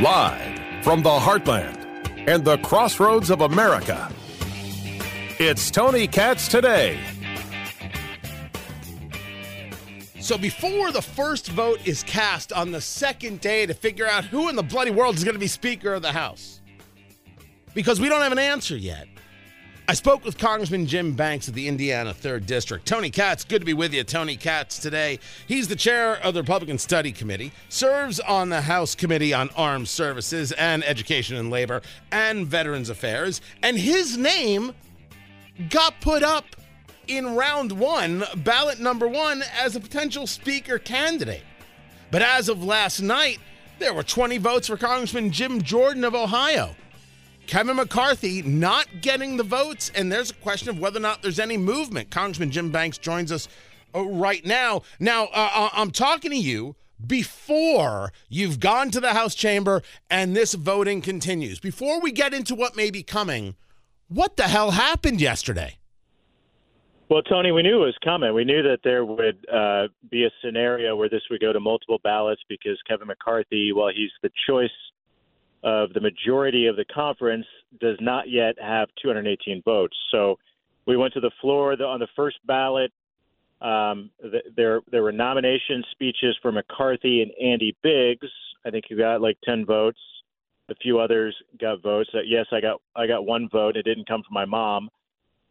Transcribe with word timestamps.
Live 0.00 0.82
from 0.82 1.02
the 1.02 1.10
heartland 1.10 1.76
and 2.26 2.42
the 2.42 2.56
crossroads 2.58 3.28
of 3.28 3.42
America, 3.42 4.10
it's 5.38 5.70
Tony 5.70 6.06
Katz 6.06 6.48
today. 6.48 6.98
So 10.18 10.38
before 10.38 10.90
the 10.90 11.02
first 11.02 11.50
vote 11.50 11.86
is 11.86 12.02
cast 12.04 12.50
on 12.50 12.72
the 12.72 12.80
second 12.80 13.42
day 13.42 13.66
to 13.66 13.74
figure 13.74 14.06
out 14.06 14.24
who 14.24 14.48
in 14.48 14.56
the 14.56 14.62
bloody 14.62 14.90
world 14.90 15.16
is 15.16 15.22
going 15.22 15.34
to 15.34 15.38
be 15.38 15.46
Speaker 15.46 15.92
of 15.92 16.00
the 16.00 16.12
House, 16.12 16.62
because 17.74 18.00
we 18.00 18.08
don't 18.08 18.22
have 18.22 18.32
an 18.32 18.38
answer 18.38 18.78
yet. 18.78 19.06
I 19.90 19.94
spoke 19.94 20.24
with 20.24 20.38
Congressman 20.38 20.86
Jim 20.86 21.14
Banks 21.14 21.48
of 21.48 21.54
the 21.54 21.66
Indiana 21.66 22.14
3rd 22.14 22.46
District. 22.46 22.86
Tony 22.86 23.10
Katz, 23.10 23.42
good 23.42 23.58
to 23.58 23.66
be 23.66 23.74
with 23.74 23.92
you. 23.92 24.04
Tony 24.04 24.36
Katz 24.36 24.78
today. 24.78 25.18
He's 25.48 25.66
the 25.66 25.74
chair 25.74 26.14
of 26.18 26.32
the 26.32 26.42
Republican 26.42 26.78
Study 26.78 27.10
Committee, 27.10 27.50
serves 27.68 28.20
on 28.20 28.50
the 28.50 28.60
House 28.60 28.94
Committee 28.94 29.34
on 29.34 29.50
Armed 29.56 29.88
Services 29.88 30.52
and 30.52 30.84
Education 30.84 31.36
and 31.38 31.50
Labor 31.50 31.82
and 32.12 32.46
Veterans 32.46 32.88
Affairs, 32.88 33.40
and 33.64 33.76
his 33.76 34.16
name 34.16 34.74
got 35.70 36.00
put 36.00 36.22
up 36.22 36.44
in 37.08 37.34
round 37.34 37.72
one, 37.72 38.22
ballot 38.36 38.78
number 38.78 39.08
one, 39.08 39.42
as 39.60 39.74
a 39.74 39.80
potential 39.80 40.28
Speaker 40.28 40.78
candidate. 40.78 41.42
But 42.12 42.22
as 42.22 42.48
of 42.48 42.62
last 42.62 43.00
night, 43.00 43.40
there 43.80 43.92
were 43.92 44.04
20 44.04 44.38
votes 44.38 44.68
for 44.68 44.76
Congressman 44.76 45.32
Jim 45.32 45.60
Jordan 45.62 46.04
of 46.04 46.14
Ohio. 46.14 46.76
Kevin 47.50 47.74
McCarthy 47.74 48.42
not 48.42 48.86
getting 49.00 49.36
the 49.36 49.42
votes, 49.42 49.90
and 49.96 50.10
there's 50.10 50.30
a 50.30 50.34
question 50.34 50.68
of 50.68 50.78
whether 50.78 50.98
or 50.98 51.02
not 51.02 51.20
there's 51.20 51.40
any 51.40 51.56
movement. 51.56 52.08
Congressman 52.08 52.52
Jim 52.52 52.70
Banks 52.70 52.96
joins 52.96 53.32
us 53.32 53.48
uh, 53.92 54.06
right 54.06 54.46
now. 54.46 54.82
Now, 55.00 55.24
uh, 55.24 55.50
uh, 55.52 55.68
I'm 55.72 55.90
talking 55.90 56.30
to 56.30 56.36
you 56.36 56.76
before 57.04 58.12
you've 58.28 58.60
gone 58.60 58.92
to 58.92 59.00
the 59.00 59.14
House 59.14 59.34
chamber 59.34 59.82
and 60.08 60.36
this 60.36 60.54
voting 60.54 61.02
continues. 61.02 61.58
Before 61.58 62.00
we 62.00 62.12
get 62.12 62.32
into 62.32 62.54
what 62.54 62.76
may 62.76 62.88
be 62.88 63.02
coming, 63.02 63.56
what 64.06 64.36
the 64.36 64.44
hell 64.44 64.70
happened 64.70 65.20
yesterday? 65.20 65.78
Well, 67.08 67.22
Tony, 67.22 67.50
we 67.50 67.62
knew 67.62 67.82
it 67.82 67.86
was 67.86 67.98
coming. 68.04 68.32
We 68.32 68.44
knew 68.44 68.62
that 68.62 68.78
there 68.84 69.04
would 69.04 69.44
uh, 69.52 69.88
be 70.08 70.24
a 70.24 70.30
scenario 70.40 70.94
where 70.94 71.08
this 71.08 71.22
would 71.28 71.40
go 71.40 71.52
to 71.52 71.58
multiple 71.58 71.98
ballots 72.04 72.42
because 72.48 72.78
Kevin 72.88 73.08
McCarthy, 73.08 73.72
while 73.72 73.90
he's 73.92 74.12
the 74.22 74.30
choice 74.48 74.70
of 75.62 75.92
the 75.92 76.00
majority 76.00 76.66
of 76.66 76.76
the 76.76 76.84
conference 76.86 77.46
does 77.80 77.96
not 78.00 78.28
yet 78.28 78.54
have 78.60 78.88
218 79.02 79.62
votes. 79.62 79.96
So 80.10 80.38
we 80.86 80.96
went 80.96 81.14
to 81.14 81.20
the 81.20 81.30
floor 81.40 81.76
the, 81.76 81.84
on 81.84 82.00
the 82.00 82.08
first 82.16 82.38
ballot. 82.46 82.92
Um, 83.60 84.10
the, 84.20 84.40
there 84.56 84.80
there 84.90 85.02
were 85.02 85.12
nomination 85.12 85.84
speeches 85.90 86.36
for 86.40 86.50
McCarthy 86.50 87.22
and 87.22 87.30
Andy 87.40 87.76
Biggs. 87.82 88.28
I 88.64 88.70
think 88.70 88.86
he 88.88 88.96
got 88.96 89.20
like 89.20 89.36
10 89.44 89.66
votes. 89.66 89.98
A 90.70 90.74
few 90.76 90.98
others 90.98 91.36
got 91.60 91.82
votes. 91.82 92.08
Uh, 92.14 92.20
yes, 92.24 92.46
I 92.52 92.60
got 92.60 92.80
I 92.96 93.06
got 93.06 93.26
one 93.26 93.48
vote. 93.50 93.76
It 93.76 93.82
didn't 93.82 94.08
come 94.08 94.22
from 94.22 94.32
my 94.32 94.46
mom, 94.46 94.88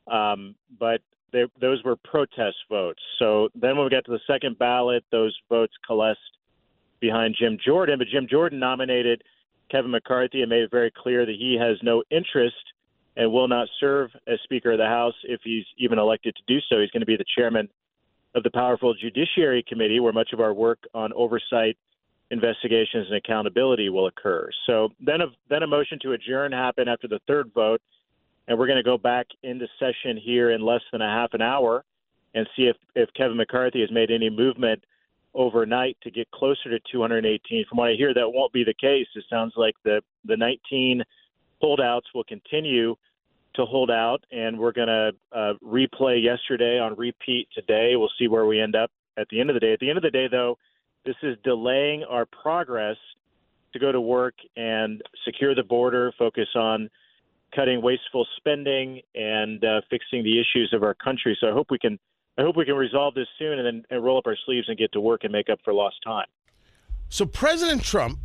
um, 0.08 0.56
but 0.80 1.02
they, 1.32 1.46
those 1.62 1.84
were 1.84 1.96
protest 1.98 2.58
votes. 2.70 3.02
So 3.20 3.50
then 3.54 3.76
when 3.76 3.86
we 3.86 3.92
got 3.92 4.06
to 4.06 4.12
the 4.12 4.20
second 4.26 4.58
ballot, 4.58 5.04
those 5.12 5.38
votes 5.50 5.74
coalesced 5.88 6.20
behind 7.00 7.36
Jim 7.40 7.58
Jordan. 7.64 8.00
But 8.00 8.08
Jim 8.08 8.28
Jordan 8.30 8.60
nominated 8.60 9.24
Kevin 9.70 9.92
McCarthy 9.92 10.42
and 10.42 10.50
made 10.50 10.64
it 10.64 10.72
very 10.72 10.92
clear 10.92 11.26
that 11.26 11.36
he 11.36 11.58
has 11.60 11.78
no 11.82 12.04
interest 12.10 12.56
and 13.16 13.32
will 13.32 13.48
not 13.48 13.68
serve 13.80 14.12
as 14.28 14.40
Speaker 14.44 14.72
of 14.72 14.78
the 14.78 14.86
House 14.86 15.14
if 15.24 15.42
he's 15.44 15.66
even 15.78 16.00
elected 16.00 16.36
to 16.36 16.44
do 16.48 16.60
so. 16.70 16.80
He's 16.80 16.92
going 16.92 17.02
to 17.02 17.06
be 17.06 17.18
the 17.18 17.26
chairman 17.38 17.70
of 18.36 18.44
the 18.44 18.52
powerful 18.52 18.94
Judiciary 18.94 19.64
Committee, 19.68 20.00
where 20.00 20.14
much 20.14 20.30
of 20.34 20.40
our 20.40 20.54
work 20.54 20.80
on 20.94 21.12
oversight, 21.14 21.78
investigations, 22.32 23.08
and 23.08 23.16
accountability 23.16 23.90
will 23.90 24.08
occur. 24.08 24.50
So 24.68 24.90
then 25.00 25.22
a, 25.22 25.28
then 25.50 25.64
a 25.64 25.68
motion 25.68 25.98
to 26.04 26.14
adjourn 26.14 26.52
happened 26.52 26.90
after 26.90 27.08
the 27.08 27.20
third 27.28 27.52
vote, 27.54 27.82
and 28.48 28.58
we're 28.58 28.68
going 28.68 28.78
to 28.78 28.84
go 28.84 28.98
back 28.98 29.28
into 29.44 29.68
session 29.80 30.18
here 30.18 30.52
in 30.52 30.62
less 30.62 30.82
than 30.92 31.02
a 31.02 31.08
half 31.08 31.34
an 31.34 31.42
hour 31.42 31.84
and 32.36 32.48
see 32.56 32.64
if, 32.64 32.76
if 32.96 33.10
Kevin 33.16 33.38
McCarthy 33.38 33.82
has 33.82 33.92
made 33.92 34.12
any 34.12 34.30
movement– 34.30 34.84
overnight 35.34 35.98
to 36.04 36.12
get 36.12 36.30
closer 36.32 36.70
to 36.70 36.80
218. 36.92 37.66
From 37.70 37.78
what 37.78 37.90
I 37.90 37.94
hear, 37.94 38.14
that 38.14 38.30
won't 38.30 38.54
be 38.54 38.64
the 38.64 38.74
case. 38.74 39.08
It 39.16 39.24
sounds 39.30 39.54
like 39.56 39.76
the 39.84 40.02
the 40.26 40.38
19 40.38 41.04
holdouts 41.62 42.08
will 42.14 42.24
continue 42.24 42.96
to 43.56 43.66
hold 43.66 43.92
out, 43.92 44.24
and 44.32 44.58
we're 44.58 44.72
going 44.72 44.88
to 44.88 45.12
uh, 45.36 45.54
replay 45.64 46.24
yesterday 46.24 46.80
on 46.80 46.96
repeat 46.96 47.48
today. 47.54 47.96
We'll 47.96 48.12
see 48.18 48.28
where 48.28 48.46
we 48.46 48.62
end 48.62 48.76
up 48.76 48.92
at 49.18 49.28
the 49.30 49.40
end 49.40 49.50
of 49.50 49.56
the 49.56 49.60
day. 49.60 49.74
At 49.74 49.80
the 49.80 49.90
end 49.90 49.98
of 49.98 50.04
the 50.04 50.12
day, 50.12 50.28
though, 50.30 50.58
this 51.06 51.16
is 51.24 51.36
delaying 51.44 52.04
our 52.04 52.26
progress 52.26 52.98
to 53.74 53.80
go 53.80 53.92
to 53.92 54.02
work 54.02 54.36
and 54.56 55.02
secure 55.26 55.56
the 55.56 55.64
border, 55.64 56.14
focus 56.18 56.48
on 56.56 56.90
cutting 57.56 57.82
wasteful 57.82 58.26
spending 58.38 59.02
and 59.16 59.64
uh, 59.64 59.82
fixing 59.90 60.24
the 60.24 60.40
issues 60.40 60.72
of 60.74 60.84
our 60.84 60.94
country. 60.94 61.38
So 61.40 61.48
I 61.48 61.52
hope 61.52 61.68
we 61.70 61.80
can 61.80 62.00
I 62.40 62.42
hope 62.42 62.56
we 62.56 62.64
can 62.64 62.76
resolve 62.76 63.16
this 63.16 63.28
soon 63.38 63.60
and 63.60 63.66
then 63.66 63.86
and 63.90 64.02
roll 64.02 64.18
up 64.18 64.26
our 64.26 64.38
sleeves 64.46 64.70
and 64.70 64.78
get 64.78 64.94
to 64.94 65.02
work 65.02 65.26
and 65.26 65.32
make 65.34 65.50
up 65.50 65.60
for 65.66 65.74
lost 65.74 65.98
time. 66.06 66.28
So 67.10 67.26
President 67.26 67.84
Trump, 67.84 68.18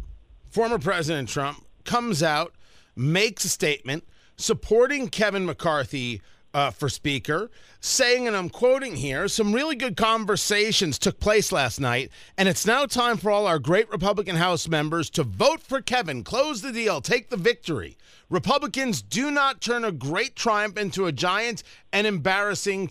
former 0.51 0.79
President 0.79 1.29
Trump, 1.29 1.67
comes 1.85 2.23
out, 2.23 2.55
makes 2.95 3.45
a 3.45 3.49
statement 3.49 4.05
supporting 4.37 5.09
Kevin 5.09 5.45
McCarthy 5.45 6.23
uh, 6.55 6.71
for 6.71 6.89
Speaker, 6.89 7.51
saying, 7.81 8.27
and 8.27 8.37
I'm 8.37 8.49
quoting 8.49 8.97
here, 8.97 9.29
some 9.29 9.53
really 9.53 9.75
good 9.77 9.97
conversations 9.97 10.99
took 10.99 11.21
place 11.21 11.53
last 11.53 11.81
night, 11.81 12.11
and 12.39 12.49
it's 12.49 12.65
now 12.65 12.87
time 12.87 13.17
for 13.17 13.31
all 13.31 13.47
our 13.47 13.59
great 13.59 13.91
Republican 13.91 14.37
House 14.37 14.69
members 14.69 15.11
to 15.11 15.25
vote 15.25 15.61
for 15.61 15.83
Kevin, 15.83 16.23
close 16.23 16.63
the 16.63 16.73
deal, 16.73 17.01
take 17.01 17.29
the 17.29 17.37
victory. 17.37 17.99
Republicans 18.31 19.03
do 19.03 19.31
not 19.31 19.61
turn 19.61 19.85
a 19.85 19.93
great 19.93 20.35
triumph 20.35 20.79
into 20.79 21.07
a 21.07 21.13
giant 21.13 21.63
and 21.93 22.07
embarrassing 22.07 22.89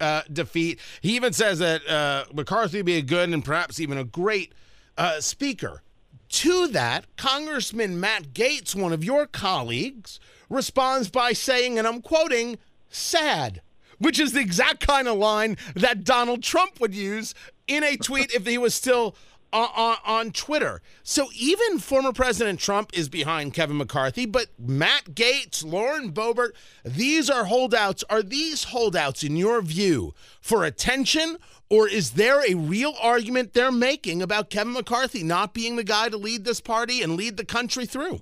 uh, 0.00 0.22
defeat. 0.32 0.78
He 1.00 1.16
even 1.16 1.32
says 1.32 1.58
that 1.58 1.88
uh, 1.88 2.24
McCarthy 2.32 2.78
would 2.78 2.86
be 2.86 2.96
a 2.96 3.02
good 3.02 3.30
and 3.30 3.44
perhaps 3.44 3.80
even 3.80 3.98
a 3.98 4.04
great 4.04 4.52
uh, 4.96 5.20
speaker. 5.20 5.82
To 6.28 6.68
that, 6.68 7.06
Congressman 7.16 7.98
Matt 7.98 8.32
Gaetz, 8.34 8.74
one 8.74 8.92
of 8.92 9.04
your 9.04 9.26
colleagues, 9.26 10.20
responds 10.48 11.08
by 11.08 11.32
saying, 11.32 11.78
and 11.78 11.86
I'm 11.86 12.02
quoting, 12.02 12.58
sad, 12.96 13.60
which 13.98 14.18
is 14.18 14.32
the 14.32 14.40
exact 14.40 14.86
kind 14.86 15.08
of 15.08 15.16
line 15.16 15.56
that 15.74 16.04
Donald 16.04 16.42
Trump 16.42 16.80
would 16.80 16.94
use 16.94 17.34
in 17.66 17.84
a 17.84 17.96
tweet 17.96 18.32
if 18.32 18.46
he 18.46 18.58
was 18.58 18.74
still 18.74 19.16
on, 19.52 19.96
on, 20.04 20.32
Twitter. 20.32 20.82
So 21.02 21.28
even 21.34 21.78
former 21.78 22.12
President 22.12 22.60
Trump 22.60 22.90
is 22.92 23.08
behind 23.08 23.54
Kevin 23.54 23.78
McCarthy, 23.78 24.26
but 24.26 24.48
Matt 24.58 25.14
Gaetz, 25.14 25.64
Lauren 25.64 26.12
Boebert, 26.12 26.50
these 26.84 27.30
are 27.30 27.44
holdouts. 27.44 28.04
Are 28.10 28.22
these 28.22 28.64
holdouts, 28.64 29.22
in 29.22 29.36
your 29.36 29.62
view, 29.62 30.14
for 30.40 30.64
attention? 30.64 31.38
Or 31.70 31.88
is 31.88 32.12
there 32.12 32.42
a 32.48 32.54
real 32.54 32.94
argument 33.00 33.54
they're 33.54 33.72
making 33.72 34.22
about 34.22 34.50
Kevin 34.50 34.74
McCarthy 34.74 35.22
not 35.22 35.54
being 35.54 35.76
the 35.76 35.84
guy 35.84 36.08
to 36.08 36.16
lead 36.16 36.44
this 36.44 36.60
party 36.60 37.02
and 37.02 37.16
lead 37.16 37.36
the 37.36 37.44
country 37.44 37.86
through? 37.86 38.20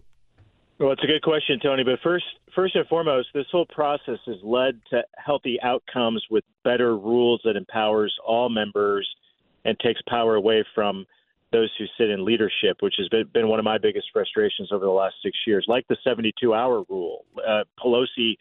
Well, 0.78 0.92
it's 0.92 1.04
a 1.04 1.06
good 1.06 1.22
question, 1.22 1.60
Tony. 1.60 1.84
But 1.84 2.00
first, 2.02 2.24
first 2.54 2.76
and 2.76 2.86
foremost, 2.88 3.28
this 3.34 3.46
whole 3.50 3.66
process 3.66 4.18
has 4.26 4.36
led 4.42 4.80
to 4.90 5.02
healthy 5.16 5.58
outcomes 5.62 6.24
with 6.30 6.44
better 6.62 6.96
rules 6.96 7.40
that 7.44 7.56
empowers 7.56 8.14
all 8.26 8.48
members 8.48 9.08
and 9.64 9.78
takes 9.80 10.00
power 10.08 10.34
away 10.34 10.64
from 10.74 11.06
those 11.52 11.70
who 11.78 11.84
sit 11.96 12.10
in 12.10 12.24
leadership, 12.24 12.78
which 12.80 12.96
has 12.98 13.08
been, 13.08 13.48
one 13.48 13.58
of 13.58 13.64
my 13.64 13.78
biggest 13.78 14.08
frustrations 14.12 14.72
over 14.72 14.84
the 14.84 14.90
last 14.90 15.14
six 15.22 15.36
years. 15.46 15.64
Like 15.68 15.86
the 15.88 15.96
72 16.02 16.52
hour 16.52 16.84
rule, 16.88 17.24
uh, 17.46 17.62
Pelosi 17.78 18.36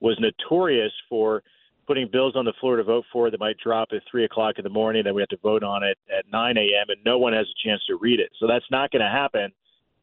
was 0.00 0.18
notorious 0.18 0.92
for 1.08 1.42
putting 1.86 2.08
bills 2.10 2.34
on 2.36 2.46
the 2.46 2.54
floor 2.60 2.76
to 2.76 2.82
vote 2.82 3.04
for 3.12 3.30
that 3.30 3.38
might 3.38 3.58
drop 3.58 3.88
at 3.92 4.00
3 4.10 4.24
o'clock 4.24 4.54
in 4.56 4.64
the 4.64 4.70
morning, 4.70 5.04
then 5.04 5.14
we 5.14 5.20
have 5.20 5.28
to 5.28 5.36
vote 5.42 5.62
on 5.62 5.82
it 5.82 5.98
at 6.16 6.24
9 6.32 6.56
a.m., 6.56 6.86
and 6.88 6.98
no 7.04 7.18
one 7.18 7.34
has 7.34 7.46
a 7.46 7.68
chance 7.68 7.82
to 7.86 7.96
read 7.96 8.20
it. 8.20 8.30
So 8.40 8.46
that's 8.46 8.64
not 8.70 8.90
going 8.90 9.02
to 9.02 9.10
happen 9.10 9.52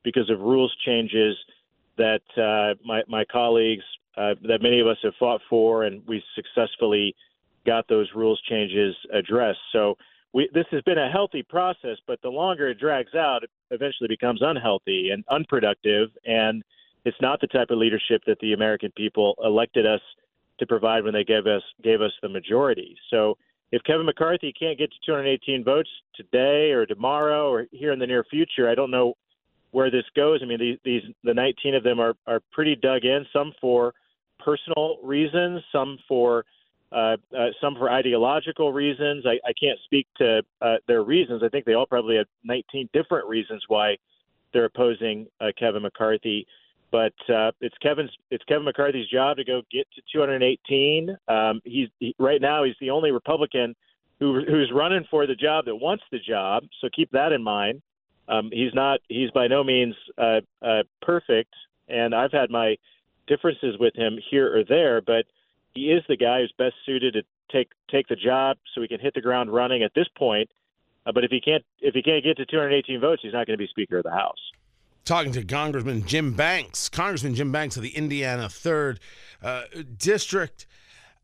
because 0.04 0.30
of 0.30 0.40
rules 0.40 0.76
changes 0.86 1.36
that 1.98 2.22
uh, 2.38 2.76
my, 2.86 3.02
my 3.08 3.26
colleagues, 3.26 3.84
uh, 4.18 4.36
that 4.48 4.62
many 4.62 4.80
of 4.80 4.88
us 4.88 4.98
have 5.04 5.14
fought 5.20 5.42
for, 5.50 5.84
and 5.84 6.02
we 6.08 6.24
successfully 6.36 7.16
got 7.66 7.88
those 7.88 8.10
rules 8.16 8.42
changes 8.50 8.96
addressed. 9.14 9.60
So 9.72 9.96
we, 10.34 10.50
this 10.54 10.66
has 10.72 10.82
been 10.84 10.98
a 10.98 11.10
healthy 11.10 11.44
process, 11.44 11.98
but 12.08 12.22
the 12.22 12.30
longer 12.30 12.70
it 12.70 12.80
drags 12.80 13.14
out, 13.16 13.44
it 13.44 13.50
eventually 13.70 14.08
becomes 14.08 14.42
unhealthy 14.42 15.10
and 15.12 15.24
unproductive. 15.30 16.10
And 16.26 16.64
it's 17.06 17.18
not 17.22 17.42
the 17.42 17.48
type 17.48 17.70
of 17.70 17.78
leadership 17.78 18.22
that 18.28 18.40
the 18.40 18.54
American 18.54 18.92
people 18.96 19.36
elected 19.44 19.86
us 19.86 20.02
to 20.60 20.68
provide 20.68 21.04
when 21.04 21.14
they 21.14 21.24
gave 21.24 21.48
us 21.48 21.64
gave 21.84 22.02
us 22.02 22.12
the 22.22 22.30
majority. 22.30 22.96
So 23.10 23.38
if 23.72 23.82
Kevin 23.84 24.06
McCarthy 24.06 24.54
can't 24.58 24.78
get 24.78 24.92
to 24.92 24.98
218 25.06 25.64
votes 25.64 25.90
today 26.16 26.72
or 26.72 26.86
tomorrow 26.86 27.50
or 27.50 27.66
here 27.72 27.92
in 27.92 28.00
the 28.00 28.08
near 28.08 28.24
future, 28.30 28.70
I 28.70 28.76
don't 28.76 28.92
know 28.92 29.16
where 29.72 29.90
this 29.90 30.06
goes. 30.16 30.42
I 30.44 30.46
mean, 30.46 30.60
these, 30.60 30.78
these 30.84 31.02
the 31.24 31.34
19 31.34 31.76
of 31.76 31.84
them 31.84 32.00
are 32.00 32.14
are 32.28 32.42
pretty 32.52 32.76
dug 32.76 33.04
in. 33.04 33.26
Some 33.34 33.54
for 33.60 33.94
personal 34.40 34.98
reasons, 35.04 35.62
some 35.72 35.98
for 36.08 36.46
uh, 36.92 37.16
uh, 37.38 37.48
some 37.62 37.76
for 37.76 37.90
ideological 37.90 38.74
reasons. 38.74 39.26
I, 39.26 39.40
I 39.48 39.54
can't 39.60 39.80
speak 39.86 40.08
to 40.18 40.42
uh, 40.62 40.76
their 40.88 41.04
reasons. 41.04 41.42
I 41.44 41.50
think 41.50 41.66
they 41.66 41.74
all 41.74 41.86
probably 41.86 42.18
have 42.18 42.28
19 42.44 42.90
different 42.92 43.28
reasons 43.30 43.64
why 43.68 43.98
they're 44.54 44.66
opposing 44.66 45.28
uh, 45.40 45.48
Kevin 45.58 45.84
McCarthy. 45.84 46.46
But 46.92 47.14
uh, 47.34 47.52
it's 47.62 47.78
Kevin's 47.82 48.12
it's 48.30 48.44
Kevin 48.46 48.66
McCarthy's 48.66 49.08
job 49.08 49.38
to 49.38 49.46
go 49.46 49.62
get 49.72 49.88
to 49.96 50.02
218. 50.14 51.16
Um, 51.30 51.62
he's 51.64 51.88
he, 52.00 52.14
right 52.20 52.42
now 52.42 52.66
he's 52.66 52.76
the 52.82 52.90
only 52.90 53.12
Republican 53.12 53.74
who 54.20 54.42
who's 54.46 54.70
running 54.74 55.06
for 55.10 55.26
the 55.26 55.36
job 55.36 55.66
that 55.66 55.76
wants 55.76 56.04
the 56.12 56.20
job. 56.20 56.64
So 56.82 56.90
keep 56.94 57.10
that 57.12 57.32
in 57.32 57.42
mind. 57.42 57.82
Um, 58.32 58.50
he's 58.52 58.74
not 58.74 59.00
he's 59.10 59.30
by 59.32 59.48
no 59.48 59.64
means 59.64 59.96
uh, 60.18 60.42
uh, 60.62 60.84
perfect, 61.02 61.54
and 61.88 62.16
I've 62.16 62.32
had 62.32 62.50
my 62.50 62.78
differences 63.28 63.76
with 63.80 63.96
him 63.96 64.18
here 64.30 64.56
or 64.56 64.64
there, 64.64 65.02
but 65.02 65.26
he 65.74 65.92
is 65.92 66.04
the 66.08 66.18
guy 66.18 66.40
who's 66.40 66.54
best 66.58 66.76
suited 66.86 67.14
to 67.14 67.24
take 67.52 67.70
take 67.90 68.08
the 68.08 68.16
job 68.16 68.58
so 68.74 68.82
he 68.82 68.88
can 68.88 69.00
hit 69.00 69.14
the 69.14 69.22
ground 69.22 69.54
running 69.54 69.84
at 69.84 69.92
this 69.94 70.08
point. 70.18 70.50
Uh, 71.06 71.12
but 71.12 71.24
if 71.24 71.32
he 71.32 71.42
can't 71.42 71.66
if 71.80 71.94
he 71.94 72.02
can't 72.02 72.24
get 72.24 72.38
to 72.38 72.46
218 72.46 73.02
votes, 73.02 73.22
he's 73.22 73.34
not 73.34 73.46
going 73.46 73.58
to 73.58 73.62
be 73.62 73.68
Speaker 73.68 73.98
of 73.98 74.04
the 74.04 74.12
House 74.12 74.40
talking 75.04 75.32
to 75.34 75.44
Congressman 75.44 76.06
Jim 76.06 76.34
Banks, 76.34 76.90
Congressman 76.90 77.36
Jim 77.36 77.52
Banks 77.52 77.76
of 77.76 77.84
the 77.84 77.90
Indiana 77.90 78.44
3rd 78.44 79.00
uh, 79.44 79.64
District. 79.98 80.66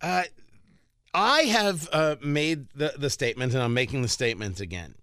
Uh, 0.02 0.24
I 1.14 1.42
have 1.44 1.88
uh, 1.92 2.16
made 2.22 2.70
the, 2.76 2.94
the 2.98 3.10
statement, 3.10 3.54
and 3.54 3.64
I'm 3.64 3.74
making 3.74 4.02
the 4.02 4.08
statement 4.08 4.60
again, 4.60 4.96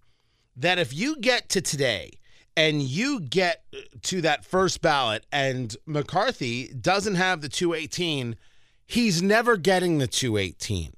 that 0.57 0.79
if 0.79 0.93
you 0.95 1.17
get 1.17 1.49
to 1.51 1.61
today 1.61 2.13
and 2.57 2.83
you 2.83 3.21
get 3.21 3.65
to 4.03 4.21
that 4.21 4.45
first 4.45 4.81
ballot 4.81 5.27
and 5.33 5.77
McCarthy 5.87 6.69
doesn't 6.69 7.17
have 7.17 7.41
the 7.41 7.49
218, 7.49 8.37
he's 8.87 9.23
never 9.23 9.57
getting 9.57 9.99
the 9.99 10.07
218 10.07 10.93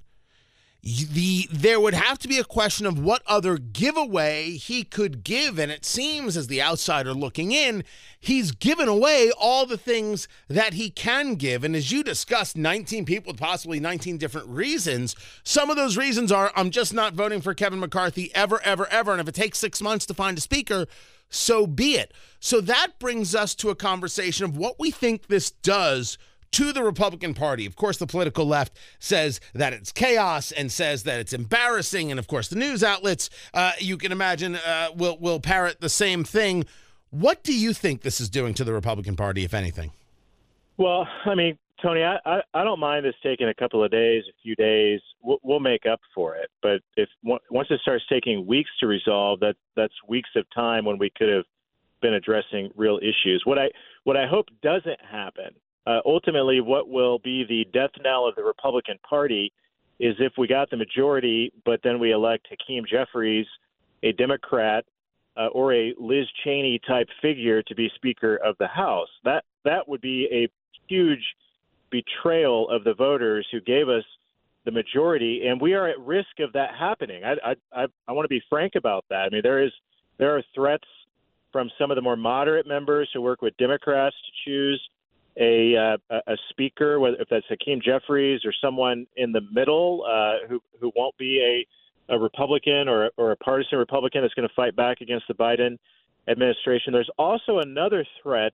the 0.83 1.49
there 1.51 1.79
would 1.79 1.93
have 1.93 2.19
to 2.19 2.27
be 2.27 2.37
a 2.37 2.43
question 2.43 2.85
of 2.85 2.99
what 2.99 3.21
other 3.25 3.57
giveaway 3.57 4.51
he 4.51 4.83
could 4.83 5.23
give 5.23 5.59
and 5.59 5.71
it 5.71 5.83
seems 5.83 6.37
as 6.37 6.47
the 6.47 6.61
outsider 6.61 7.13
looking 7.13 7.51
in 7.51 7.83
he's 8.19 8.51
given 8.51 8.87
away 8.87 9.31
all 9.37 9.65
the 9.65 9.77
things 9.77 10.27
that 10.47 10.73
he 10.73 10.89
can 10.89 11.35
give. 11.35 11.63
And 11.63 11.75
as 11.75 11.91
you 11.91 12.03
discussed 12.03 12.55
19 12.55 13.05
people 13.05 13.33
with 13.33 13.39
possibly 13.39 13.79
19 13.79 14.17
different 14.17 14.47
reasons. 14.47 15.15
Some 15.43 15.69
of 15.69 15.75
those 15.75 15.97
reasons 15.97 16.31
are 16.31 16.51
I'm 16.55 16.69
just 16.69 16.93
not 16.93 17.13
voting 17.13 17.41
for 17.41 17.53
Kevin 17.53 17.79
McCarthy 17.79 18.33
ever 18.35 18.61
ever 18.63 18.87
ever. 18.87 19.11
And 19.11 19.21
if 19.21 19.27
it 19.27 19.35
takes 19.35 19.59
6 19.59 19.81
months 19.81 20.05
to 20.05 20.13
find 20.13 20.37
a 20.37 20.41
speaker 20.41 20.85
so 21.29 21.67
be 21.67 21.95
it. 21.95 22.13
So 22.39 22.61
that 22.61 22.99
brings 22.99 23.35
us 23.35 23.53
to 23.55 23.69
a 23.69 23.75
conversation 23.75 24.45
of 24.45 24.55
what 24.55 24.79
we 24.79 24.91
think 24.91 25.27
this 25.27 25.51
does 25.51 26.17
to 26.51 26.71
the 26.71 26.83
Republican 26.83 27.33
Party. 27.33 27.65
Of 27.65 27.75
course, 27.75 27.97
the 27.97 28.07
political 28.07 28.45
left 28.45 28.77
says 28.99 29.39
that 29.53 29.73
it's 29.73 29.91
chaos 29.91 30.51
and 30.51 30.71
says 30.71 31.03
that 31.03 31.19
it's 31.19 31.33
embarrassing, 31.33 32.11
and 32.11 32.19
of 32.19 32.27
course, 32.27 32.47
the 32.47 32.55
news 32.55 32.83
outlets 32.83 33.29
uh, 33.53 33.73
you 33.79 33.97
can 33.97 34.11
imagine 34.11 34.55
uh, 34.55 34.89
will 34.95 35.17
will 35.19 35.39
parrot 35.39 35.81
the 35.81 35.89
same 35.89 36.23
thing. 36.23 36.65
What 37.09 37.43
do 37.43 37.57
you 37.57 37.73
think 37.73 38.01
this 38.01 38.19
is 38.19 38.29
doing 38.29 38.53
to 38.55 38.63
the 38.63 38.73
Republican 38.73 39.15
Party, 39.15 39.43
if 39.43 39.53
anything? 39.53 39.91
Well, 40.77 41.07
I 41.25 41.35
mean, 41.35 41.57
Tony, 41.81 42.03
I, 42.03 42.17
I, 42.25 42.41
I 42.53 42.63
don't 42.63 42.79
mind 42.79 43.05
this 43.05 43.15
taking 43.23 43.47
a 43.47 43.53
couple 43.53 43.83
of 43.83 43.91
days, 43.91 44.23
a 44.29 44.35
few 44.41 44.55
days. 44.55 44.99
We'll, 45.21 45.37
we'll 45.43 45.59
make 45.59 45.85
up 45.85 46.01
for 46.13 46.35
it. 46.35 46.49
But 46.61 46.81
if 46.95 47.09
once 47.23 47.67
it 47.69 47.79
starts 47.81 48.03
taking 48.11 48.45
weeks 48.45 48.69
to 48.79 48.87
resolve, 48.87 49.39
that 49.41 49.55
that's 49.75 49.93
weeks 50.07 50.29
of 50.35 50.45
time 50.53 50.85
when 50.85 50.97
we 50.97 51.11
could 51.15 51.29
have 51.29 51.45
been 52.01 52.13
addressing 52.13 52.71
real 52.75 52.99
issues. 52.99 53.43
What 53.45 53.57
I 53.57 53.69
what 54.03 54.17
I 54.17 54.27
hope 54.27 54.47
doesn't 54.61 54.99
happen 55.09 55.51
uh, 55.87 56.01
ultimately, 56.05 56.59
what 56.59 56.89
will 56.89 57.17
be 57.19 57.45
the 57.47 57.65
death 57.71 57.91
knell 58.03 58.27
of 58.27 58.35
the 58.35 58.43
Republican 58.43 58.97
Party 59.07 59.53
is 59.99 60.15
if 60.19 60.33
we 60.37 60.45
got 60.45 60.69
the 60.69 60.75
majority, 60.75 61.53
but 61.65 61.79
then 61.81 61.97
we 61.97 62.11
elect 62.11 62.47
Hakeem 62.49 62.83
Jeffries, 62.89 63.47
a 64.03 64.11
Democrat, 64.11 64.83
uh, 65.37 65.47
or 65.47 65.73
a 65.73 65.93
Liz 65.97 66.25
Cheney 66.43 66.79
type 66.85 67.07
figure 67.21 67.63
to 67.63 67.73
be 67.73 67.89
Speaker 67.95 68.35
of 68.35 68.55
the 68.59 68.67
House. 68.67 69.07
That 69.23 69.45
that 69.63 69.87
would 69.87 70.01
be 70.01 70.27
a 70.29 70.49
huge 70.89 71.23
betrayal 71.89 72.69
of 72.69 72.83
the 72.83 72.93
voters 72.93 73.47
who 73.49 73.61
gave 73.61 73.87
us 73.87 74.03
the 74.65 74.71
majority, 74.71 75.47
and 75.47 75.61
we 75.61 75.73
are 75.73 75.87
at 75.87 75.97
risk 76.01 76.39
of 76.39 76.51
that 76.51 76.71
happening. 76.77 77.23
I 77.23 77.51
I 77.51 77.55
I, 77.73 77.85
I 78.09 78.11
want 78.11 78.25
to 78.25 78.29
be 78.29 78.41
frank 78.49 78.73
about 78.75 79.05
that. 79.09 79.21
I 79.21 79.29
mean, 79.29 79.41
there 79.41 79.63
is 79.63 79.71
there 80.17 80.35
are 80.35 80.43
threats 80.53 80.87
from 81.53 81.71
some 81.79 81.91
of 81.91 81.95
the 81.95 82.01
more 82.01 82.17
moderate 82.17 82.67
members 82.67 83.09
who 83.13 83.21
work 83.21 83.41
with 83.41 83.55
Democrats 83.55 84.17
to 84.25 84.49
choose 84.49 84.89
a 85.39 85.75
uh, 86.09 86.19
a 86.27 86.37
speaker, 86.49 86.99
whether 86.99 87.17
if 87.17 87.29
that's 87.29 87.45
Hakeem 87.49 87.81
Jeffries 87.83 88.41
or 88.45 88.53
someone 88.61 89.05
in 89.15 89.31
the 89.31 89.41
middle 89.51 90.03
uh, 90.07 90.47
who 90.47 90.61
who 90.79 90.91
won't 90.95 91.17
be 91.17 91.65
a, 92.09 92.15
a 92.15 92.19
Republican 92.19 92.87
or 92.87 93.11
or 93.17 93.31
a 93.31 93.37
partisan 93.37 93.77
Republican 93.77 94.21
that's 94.21 94.33
going 94.33 94.47
to 94.47 94.55
fight 94.55 94.75
back 94.75 95.01
against 95.01 95.27
the 95.27 95.33
Biden 95.33 95.77
administration. 96.27 96.93
There's 96.93 97.09
also 97.17 97.59
another 97.59 98.05
threat 98.21 98.53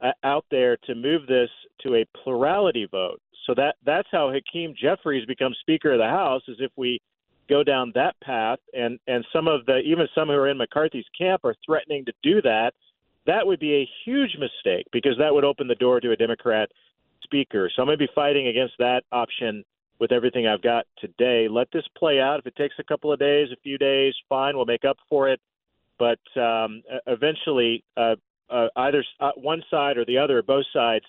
uh, 0.00 0.12
out 0.24 0.44
there 0.50 0.76
to 0.86 0.94
move 0.94 1.26
this 1.26 1.50
to 1.82 1.96
a 1.96 2.04
plurality 2.22 2.86
vote. 2.90 3.20
So 3.46 3.54
that 3.54 3.76
that's 3.84 4.08
how 4.10 4.32
Hakeem 4.32 4.74
Jeffries 4.80 5.26
becomes 5.26 5.56
Speaker 5.60 5.92
of 5.92 5.98
the 5.98 6.06
House 6.08 6.42
is 6.48 6.56
if 6.60 6.72
we 6.76 7.00
go 7.48 7.62
down 7.62 7.92
that 7.94 8.18
path 8.20 8.58
and 8.72 8.98
and 9.06 9.24
some 9.32 9.48
of 9.48 9.66
the 9.66 9.78
even 9.80 10.08
some 10.14 10.28
who 10.28 10.34
are 10.34 10.48
in 10.48 10.58
McCarthy's 10.58 11.04
camp 11.16 11.44
are 11.44 11.54
threatening 11.64 12.04
to 12.06 12.12
do 12.22 12.42
that 12.42 12.72
that 13.26 13.46
would 13.46 13.60
be 13.60 13.74
a 13.74 13.88
huge 14.04 14.36
mistake 14.38 14.86
because 14.92 15.16
that 15.18 15.32
would 15.34 15.44
open 15.44 15.68
the 15.68 15.74
door 15.74 16.00
to 16.00 16.12
a 16.12 16.16
Democrat 16.16 16.70
speaker. 17.22 17.70
So 17.74 17.82
I'm 17.82 17.86
going 17.86 17.98
to 17.98 18.06
be 18.06 18.12
fighting 18.14 18.48
against 18.48 18.74
that 18.78 19.02
option 19.12 19.64
with 19.98 20.12
everything 20.12 20.46
I've 20.46 20.62
got 20.62 20.86
today. 20.98 21.48
Let 21.48 21.68
this 21.72 21.84
play 21.96 22.20
out. 22.20 22.38
If 22.38 22.46
it 22.46 22.56
takes 22.56 22.74
a 22.78 22.84
couple 22.84 23.12
of 23.12 23.18
days, 23.18 23.48
a 23.52 23.56
few 23.62 23.78
days, 23.78 24.14
fine, 24.28 24.56
we'll 24.56 24.66
make 24.66 24.84
up 24.84 24.98
for 25.08 25.28
it. 25.28 25.40
But 25.98 26.18
um, 26.40 26.82
eventually, 27.06 27.82
uh, 27.96 28.16
uh, 28.50 28.68
either 28.76 29.04
uh, 29.18 29.32
one 29.36 29.62
side 29.70 29.96
or 29.96 30.04
the 30.04 30.18
other, 30.18 30.38
or 30.38 30.42
both 30.42 30.66
sides, 30.72 31.04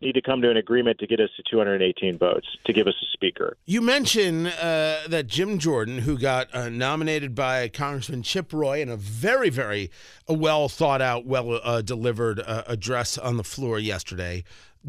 need 0.00 0.12
to 0.12 0.22
come 0.22 0.40
to 0.42 0.50
an 0.50 0.56
agreement 0.56 0.98
to 0.98 1.06
get 1.06 1.20
us 1.20 1.30
to 1.36 1.42
218 1.50 2.18
votes 2.18 2.46
to 2.64 2.72
give 2.72 2.86
us 2.86 2.94
a 3.02 3.06
speaker. 3.12 3.56
You 3.66 3.80
mentioned 3.80 4.48
uh, 4.48 4.98
that 5.08 5.26
Jim 5.26 5.58
Jordan, 5.58 5.98
who 5.98 6.18
got 6.18 6.54
uh, 6.54 6.68
nominated 6.68 7.34
by 7.34 7.68
Congressman 7.68 8.22
Chip 8.22 8.52
Roy 8.52 8.80
in 8.80 8.88
a 8.88 8.96
very, 8.96 9.50
very 9.50 9.90
uh, 10.28 10.34
well 10.34 10.68
thought 10.68 11.02
out, 11.02 11.26
well 11.26 11.60
uh, 11.62 11.82
delivered 11.82 12.40
uh, 12.40 12.64
address 12.66 13.18
on 13.18 13.36
the 13.36 13.44
floor 13.44 13.78
yesterday, 13.78 14.44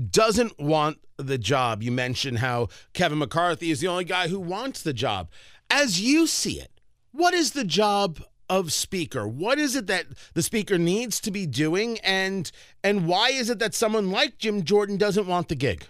doesn't 0.09 0.59
want 0.59 0.99
the 1.17 1.37
job. 1.37 1.83
You 1.83 1.91
mentioned 1.91 2.39
how 2.39 2.69
Kevin 2.93 3.19
McCarthy 3.19 3.71
is 3.71 3.81
the 3.81 3.87
only 3.87 4.05
guy 4.05 4.27
who 4.29 4.39
wants 4.39 4.81
the 4.81 4.93
job. 4.93 5.29
As 5.69 6.01
you 6.01 6.27
see 6.27 6.59
it, 6.59 6.71
what 7.11 7.33
is 7.33 7.51
the 7.51 7.65
job 7.65 8.21
of 8.51 8.73
speaker? 8.73 9.25
What 9.25 9.57
is 9.57 9.77
it 9.77 9.87
that 9.87 10.07
the 10.33 10.43
speaker 10.43 10.77
needs 10.77 11.21
to 11.21 11.31
be 11.31 11.47
doing, 11.47 11.99
and 11.99 12.51
and 12.83 13.07
why 13.07 13.29
is 13.29 13.49
it 13.49 13.59
that 13.59 13.73
someone 13.73 14.11
like 14.11 14.37
Jim 14.37 14.63
Jordan 14.63 14.97
doesn't 14.97 15.25
want 15.25 15.47
the 15.47 15.55
gig? 15.55 15.85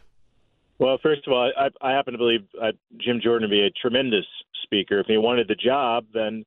Well, 0.78 1.00
first 1.02 1.26
of 1.26 1.34
all, 1.34 1.52
I, 1.58 1.70
I 1.82 1.92
happen 1.92 2.14
to 2.14 2.20
believe 2.20 2.42
uh, 2.62 2.72
Jim 2.98 3.20
Jordan 3.22 3.50
would 3.50 3.56
be 3.56 3.66
a 3.66 3.72
tremendous 3.72 4.26
speaker. 4.64 5.00
If 5.00 5.08
he 5.08 5.18
wanted 5.18 5.48
the 5.48 5.56
job, 5.56 6.06
then 6.14 6.46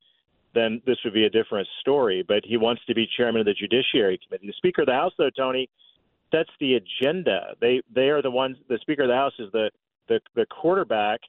then 0.55 0.81
this 0.87 0.99
would 1.05 1.15
be 1.15 1.25
a 1.25 1.31
different 1.31 1.67
story. 1.81 2.25
But 2.27 2.45
he 2.45 2.57
wants 2.57 2.83
to 2.87 2.95
be 2.95 3.09
chairman 3.17 3.41
of 3.41 3.47
the 3.47 3.55
Judiciary 3.55 4.21
Committee. 4.25 4.47
The 4.47 4.55
Speaker 4.57 4.83
of 4.83 4.87
the 4.87 4.95
House, 4.95 5.13
though, 5.19 5.31
Tony, 5.37 5.69
sets 6.33 6.51
the 6.61 6.75
agenda. 6.77 7.57
They 7.61 7.83
they 7.93 8.11
are 8.11 8.23
the 8.23 8.31
ones. 8.31 8.57
The 8.69 8.79
Speaker 8.83 9.03
of 9.03 9.09
the 9.09 9.17
House 9.17 9.35
is 9.41 9.51
the 9.51 9.71
the, 10.07 10.21
the 10.37 10.47
quarterback 10.47 11.21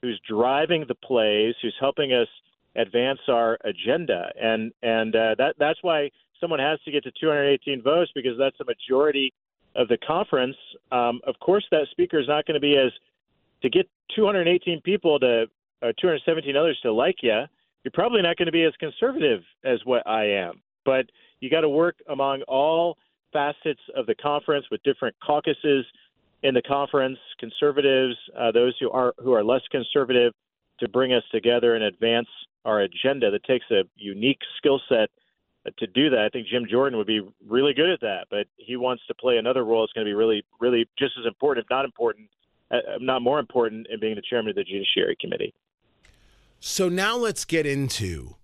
who's 0.00 0.20
driving 0.28 0.84
the 0.88 0.96
plays, 0.96 1.54
who's 1.62 1.76
helping 1.78 2.12
us 2.12 2.26
advance 2.76 3.20
our 3.28 3.58
agenda, 3.64 4.30
and 4.40 4.72
and 4.82 5.14
uh, 5.14 5.34
that 5.38 5.54
that's 5.58 5.78
why 5.82 6.10
someone 6.40 6.60
has 6.60 6.80
to 6.84 6.90
get 6.90 7.04
to 7.04 7.12
218 7.20 7.82
votes 7.82 8.10
because 8.14 8.36
that's 8.38 8.58
a 8.60 8.64
majority 8.64 9.32
of 9.76 9.88
the 9.88 9.98
conference. 9.98 10.56
Um, 10.90 11.20
of 11.26 11.34
course, 11.40 11.64
that 11.70 11.86
speaker 11.90 12.18
is 12.18 12.28
not 12.28 12.46
going 12.46 12.54
to 12.54 12.60
be 12.60 12.76
as 12.76 12.92
to 13.62 13.70
get 13.70 13.88
218 14.16 14.80
people 14.82 15.18
to 15.20 15.46
or 15.82 15.92
217 16.00 16.56
others 16.56 16.78
to 16.82 16.92
like 16.92 17.16
you. 17.22 17.42
You're 17.84 17.92
probably 17.92 18.22
not 18.22 18.36
going 18.36 18.46
to 18.46 18.52
be 18.52 18.62
as 18.62 18.72
conservative 18.78 19.42
as 19.64 19.80
what 19.84 20.06
I 20.06 20.24
am, 20.26 20.62
but 20.84 21.06
you 21.40 21.50
got 21.50 21.62
to 21.62 21.68
work 21.68 21.96
among 22.08 22.42
all 22.42 22.96
facets 23.32 23.80
of 23.96 24.06
the 24.06 24.14
conference 24.14 24.66
with 24.70 24.82
different 24.84 25.16
caucuses 25.24 25.84
in 26.42 26.54
the 26.54 26.62
conference, 26.62 27.18
conservatives, 27.38 28.16
uh, 28.38 28.52
those 28.52 28.74
who 28.80 28.90
are 28.90 29.14
who 29.18 29.32
are 29.32 29.44
less 29.44 29.62
conservative, 29.70 30.32
to 30.82 30.88
bring 30.88 31.12
us 31.12 31.22
together 31.30 31.74
and 31.74 31.84
advance 31.84 32.28
our 32.64 32.80
agenda 32.80 33.30
that 33.30 33.44
takes 33.44 33.64
a 33.70 33.84
unique 33.96 34.40
skill 34.58 34.80
set 34.88 35.08
to 35.78 35.86
do 35.86 36.10
that. 36.10 36.18
I 36.18 36.28
think 36.28 36.48
Jim 36.48 36.66
Jordan 36.68 36.98
would 36.98 37.06
be 37.06 37.20
really 37.48 37.72
good 37.72 37.88
at 37.88 38.00
that, 38.00 38.26
but 38.30 38.46
he 38.56 38.76
wants 38.76 39.04
to 39.06 39.14
play 39.14 39.38
another 39.38 39.64
role 39.64 39.82
that's 39.82 39.92
going 39.92 40.04
to 40.04 40.10
be 40.10 40.14
really, 40.14 40.44
really 40.60 40.88
just 40.98 41.12
as 41.18 41.24
important, 41.24 41.64
if 41.64 41.70
not 41.70 41.84
important, 41.84 42.28
uh, 42.72 42.78
not 43.00 43.22
more 43.22 43.38
important, 43.38 43.86
in 43.90 44.00
being 44.00 44.16
the 44.16 44.22
chairman 44.28 44.50
of 44.50 44.56
the 44.56 44.64
Judiciary 44.64 45.16
Committee. 45.20 45.54
So 46.58 46.88
now 46.88 47.16
let's 47.16 47.44
get 47.44 47.64
into 47.64 48.34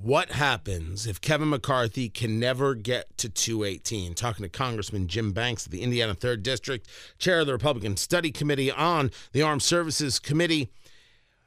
what 0.00 0.32
happens 0.32 1.06
if 1.08 1.20
Kevin 1.20 1.50
McCarthy 1.50 2.08
can 2.08 2.38
never 2.38 2.76
get 2.76 3.16
to 3.18 3.28
218. 3.28 4.14
Talking 4.14 4.44
to 4.44 4.48
Congressman 4.48 5.08
Jim 5.08 5.32
Banks 5.32 5.66
of 5.66 5.72
the 5.72 5.82
Indiana 5.82 6.14
3rd 6.14 6.44
District, 6.44 6.88
chair 7.18 7.40
of 7.40 7.46
the 7.46 7.52
Republican 7.52 7.96
Study 7.96 8.30
Committee 8.30 8.70
on 8.70 9.10
the 9.32 9.42
Armed 9.42 9.62
Services 9.62 10.20
Committee 10.20 10.70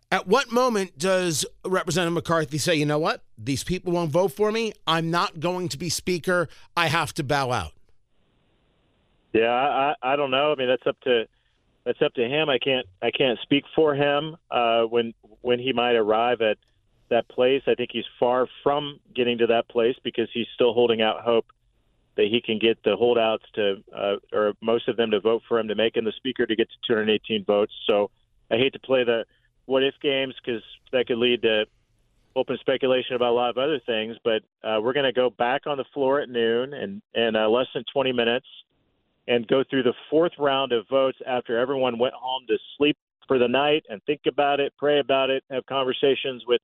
At 0.10 0.26
what 0.26 0.52
moment 0.52 0.98
does 0.98 1.46
Representative 1.66 2.14
McCarthy 2.14 2.58
say, 2.58 2.76
you 2.76 2.86
know 2.86 3.00
what? 3.00 3.24
These 3.38 3.66
people 3.66 3.92
won't 3.92 4.10
vote 4.10 4.30
for 4.30 4.52
me. 4.54 4.72
I'm 4.86 5.12
not 5.12 5.42
going 5.42 5.68
to 5.70 5.78
be 5.78 5.90
Speaker. 5.90 6.48
I 6.78 6.88
have 6.88 7.14
to 7.16 7.24
bow 7.24 7.52
out. 7.52 7.74
Yeah, 9.34 9.52
I, 9.52 9.96
I 10.02 10.16
don't 10.16 10.32
know. 10.32 10.54
I 10.54 10.56
mean, 10.56 10.70
that's 10.70 10.88
up 10.88 11.00
to 11.02 11.26
that's 11.84 12.02
up 12.02 12.14
to 12.14 12.24
him. 12.24 12.50
I 12.50 12.58
can't 12.58 12.86
I 13.02 13.12
can't 13.12 13.38
speak 13.44 13.66
for 13.76 13.96
him 13.96 14.38
uh, 14.50 14.84
when 14.84 15.14
when 15.42 15.60
he 15.60 15.74
might 15.74 15.96
arrive 15.96 16.42
at 16.42 16.58
that 17.10 17.28
place. 17.28 17.62
I 17.68 17.76
think 17.76 17.90
he's 17.92 18.06
far 18.20 18.48
from 18.64 19.00
getting 19.14 19.38
to 19.40 19.48
that 19.48 19.68
place 19.68 19.96
because 20.04 20.30
he's 20.34 20.48
still 20.56 20.74
holding 20.74 21.02
out 21.02 21.22
hope 21.22 21.48
that 22.16 22.28
he 22.32 22.42
can 22.42 22.60
get 22.60 22.82
the 22.84 22.96
holdouts 22.96 23.46
to, 23.54 23.84
uh, 23.96 24.16
or 24.34 24.54
most 24.62 24.88
of 24.88 24.98
them 24.98 25.12
to 25.12 25.20
vote 25.20 25.44
for 25.48 25.60
him 25.60 25.68
to 25.68 25.76
make 25.76 25.96
him 25.96 26.06
the 26.06 26.14
speaker 26.14 26.46
to 26.46 26.56
get 26.56 26.68
to 26.70 26.76
218 26.88 27.46
votes. 27.46 27.74
So 27.86 28.10
I 28.50 28.56
hate 28.56 28.74
to 28.74 28.80
play 28.80 29.04
the 29.04 29.26
what 29.68 29.84
if 29.84 29.94
games 30.02 30.34
because 30.44 30.64
that 30.92 31.06
could 31.06 31.20
lead 31.20 31.44
to 31.44 31.66
open 32.36 32.58
speculation 32.60 33.16
about 33.16 33.32
a 33.32 33.36
lot 33.36 33.50
of 33.50 33.58
other 33.58 33.80
things. 33.86 34.16
But 34.24 34.44
uh, 34.64 34.80
we're 34.82 34.94
going 34.94 35.06
to 35.06 35.14
go 35.14 35.30
back 35.30 35.68
on 35.68 35.78
the 35.78 35.86
floor 35.94 36.20
at 36.22 36.30
noon 36.30 36.74
and 36.74 37.02
in 37.14 37.36
uh, 37.36 37.48
less 37.50 37.68
than 37.74 37.84
20 37.92 38.12
minutes 38.14 38.46
and 39.28 39.46
go 39.48 39.64
through 39.70 39.84
the 39.84 39.94
fourth 40.10 40.34
round 40.40 40.72
of 40.72 40.88
votes 40.88 41.18
after 41.26 41.58
everyone 41.58 42.00
went 42.00 42.14
home 42.14 42.46
to 42.48 42.58
sleep 42.78 42.98
for 43.28 43.38
the 43.38 43.48
night 43.48 43.86
and 43.90 44.02
think 44.06 44.22
about 44.26 44.60
it, 44.60 44.74
pray 44.78 45.00
about 45.00 45.30
it, 45.30 45.44
have 45.52 45.66
conversations 45.66 46.44
with 46.48 46.62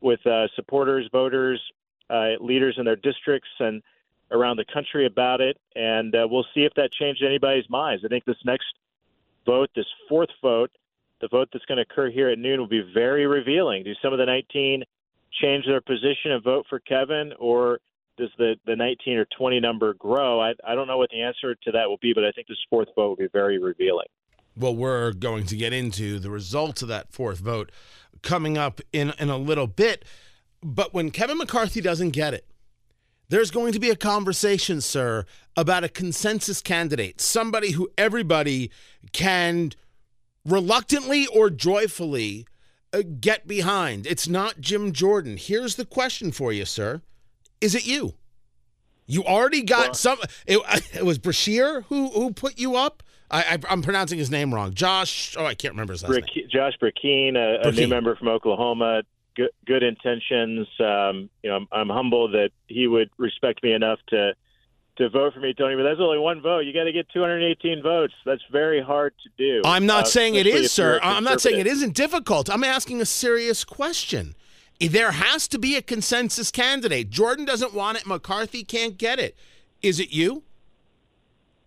with 0.00 0.24
uh, 0.26 0.48
supporters, 0.56 1.08
voters, 1.12 1.60
uh, 2.10 2.30
leaders 2.40 2.74
in 2.76 2.84
their 2.84 2.96
districts, 2.96 3.48
and 3.60 3.82
around 4.32 4.56
the 4.56 4.64
country 4.64 5.06
about 5.06 5.40
it. 5.40 5.56
And 5.76 6.12
uh, 6.14 6.26
we'll 6.28 6.46
see 6.54 6.64
if 6.64 6.74
that 6.74 6.90
changed 6.90 7.22
anybody's 7.22 7.70
minds. 7.70 8.04
I 8.04 8.08
think 8.08 8.24
this 8.24 8.44
next 8.44 8.66
vote, 9.46 9.70
this 9.76 9.86
fourth 10.08 10.30
vote, 10.42 10.72
the 11.22 11.28
vote 11.28 11.48
that's 11.52 11.64
going 11.64 11.76
to 11.76 11.82
occur 11.82 12.10
here 12.10 12.28
at 12.28 12.38
noon, 12.38 12.60
will 12.60 12.66
be 12.66 12.84
very 12.92 13.26
revealing. 13.26 13.84
Do 13.84 13.92
some 14.02 14.12
of 14.12 14.18
the 14.18 14.26
19 14.26 14.82
change 15.40 15.64
their 15.64 15.80
position 15.80 16.32
and 16.32 16.44
vote 16.44 16.66
for 16.68 16.80
Kevin, 16.80 17.32
or 17.38 17.78
does 18.18 18.28
the, 18.36 18.56
the 18.66 18.76
19 18.76 19.16
or 19.16 19.26
20 19.38 19.60
number 19.60 19.94
grow? 19.94 20.40
I, 20.40 20.52
I 20.66 20.74
don't 20.74 20.86
know 20.86 20.98
what 20.98 21.10
the 21.10 21.22
answer 21.22 21.54
to 21.54 21.70
that 21.72 21.88
will 21.88 21.98
be, 22.02 22.12
but 22.12 22.24
I 22.24 22.32
think 22.32 22.48
this 22.48 22.58
fourth 22.68 22.88
vote 22.94 23.08
will 23.08 23.16
be 23.16 23.28
very 23.32 23.58
revealing. 23.58 24.08
Well, 24.56 24.76
we're 24.76 25.12
going 25.12 25.46
to 25.46 25.56
get 25.56 25.72
into 25.72 26.18
the 26.18 26.28
results 26.28 26.82
of 26.82 26.88
that 26.88 27.12
fourth 27.12 27.38
vote 27.38 27.72
coming 28.22 28.58
up 28.58 28.80
in, 28.92 29.14
in 29.18 29.30
a 29.30 29.38
little 29.38 29.66
bit. 29.66 30.04
But 30.62 30.92
when 30.92 31.10
Kevin 31.10 31.38
McCarthy 31.38 31.80
doesn't 31.80 32.10
get 32.10 32.34
it, 32.34 32.46
there's 33.28 33.50
going 33.50 33.72
to 33.72 33.80
be 33.80 33.88
a 33.88 33.96
conversation, 33.96 34.80
sir, 34.80 35.24
about 35.56 35.84
a 35.84 35.88
consensus 35.88 36.60
candidate, 36.60 37.20
somebody 37.20 37.70
who 37.70 37.88
everybody 37.96 38.70
can 39.12 39.70
reluctantly 40.44 41.26
or 41.26 41.50
joyfully 41.50 42.46
uh, 42.92 43.02
get 43.20 43.46
behind. 43.46 44.06
It's 44.06 44.28
not 44.28 44.60
Jim 44.60 44.92
Jordan. 44.92 45.36
Here's 45.36 45.76
the 45.76 45.84
question 45.84 46.32
for 46.32 46.52
you, 46.52 46.64
sir. 46.64 47.02
Is 47.60 47.74
it 47.74 47.86
you? 47.86 48.14
You 49.06 49.24
already 49.24 49.62
got 49.62 49.88
well, 49.88 49.94
some. 49.94 50.18
It, 50.46 50.60
it 50.94 51.04
was 51.04 51.18
Brashear 51.18 51.82
who 51.82 52.08
who 52.10 52.32
put 52.32 52.58
you 52.58 52.76
up. 52.76 53.02
I, 53.30 53.58
am 53.70 53.80
pronouncing 53.80 54.18
his 54.18 54.30
name 54.30 54.52
wrong. 54.52 54.74
Josh. 54.74 55.34
Oh, 55.38 55.46
I 55.46 55.54
can't 55.54 55.72
remember 55.72 55.94
his 55.94 56.02
last 56.02 56.10
Brick, 56.10 56.24
name. 56.36 56.48
Josh 56.52 56.74
Brecheen, 56.80 57.36
a, 57.36 57.66
a 57.66 57.72
new 57.72 57.88
member 57.88 58.14
from 58.14 58.28
Oklahoma. 58.28 59.04
Good, 59.34 59.48
good 59.66 59.82
intentions. 59.82 60.68
Um, 60.78 61.30
you 61.42 61.48
know, 61.48 61.56
I'm, 61.56 61.68
I'm 61.72 61.88
humbled 61.88 62.32
that 62.32 62.50
he 62.68 62.86
would 62.86 63.08
respect 63.16 63.62
me 63.62 63.72
enough 63.72 64.00
to 64.08 64.34
to 64.96 65.08
vote 65.08 65.34
for 65.34 65.40
me, 65.40 65.54
Tony. 65.54 65.76
But 65.76 65.84
that's 65.84 66.00
only 66.00 66.18
one 66.18 66.40
vote. 66.40 66.60
You 66.60 66.72
got 66.72 66.84
to 66.84 66.92
get 66.92 67.08
218 67.12 67.82
votes. 67.82 68.14
That's 68.24 68.42
very 68.50 68.82
hard 68.82 69.14
to 69.22 69.30
do. 69.36 69.62
I'm 69.64 69.86
not 69.86 70.04
uh, 70.04 70.06
saying 70.06 70.34
it 70.34 70.46
is, 70.46 70.72
sir. 70.72 71.00
I'm 71.02 71.24
not 71.24 71.40
saying 71.40 71.58
it 71.58 71.66
isn't 71.66 71.94
difficult. 71.94 72.50
I'm 72.50 72.64
asking 72.64 73.00
a 73.00 73.06
serious 73.06 73.64
question. 73.64 74.34
There 74.80 75.12
has 75.12 75.46
to 75.48 75.58
be 75.58 75.76
a 75.76 75.82
consensus 75.82 76.50
candidate. 76.50 77.10
Jordan 77.10 77.44
doesn't 77.44 77.72
want 77.72 77.98
it. 77.98 78.06
McCarthy 78.06 78.64
can't 78.64 78.98
get 78.98 79.18
it. 79.18 79.36
Is 79.80 80.00
it 80.00 80.12
you? 80.12 80.42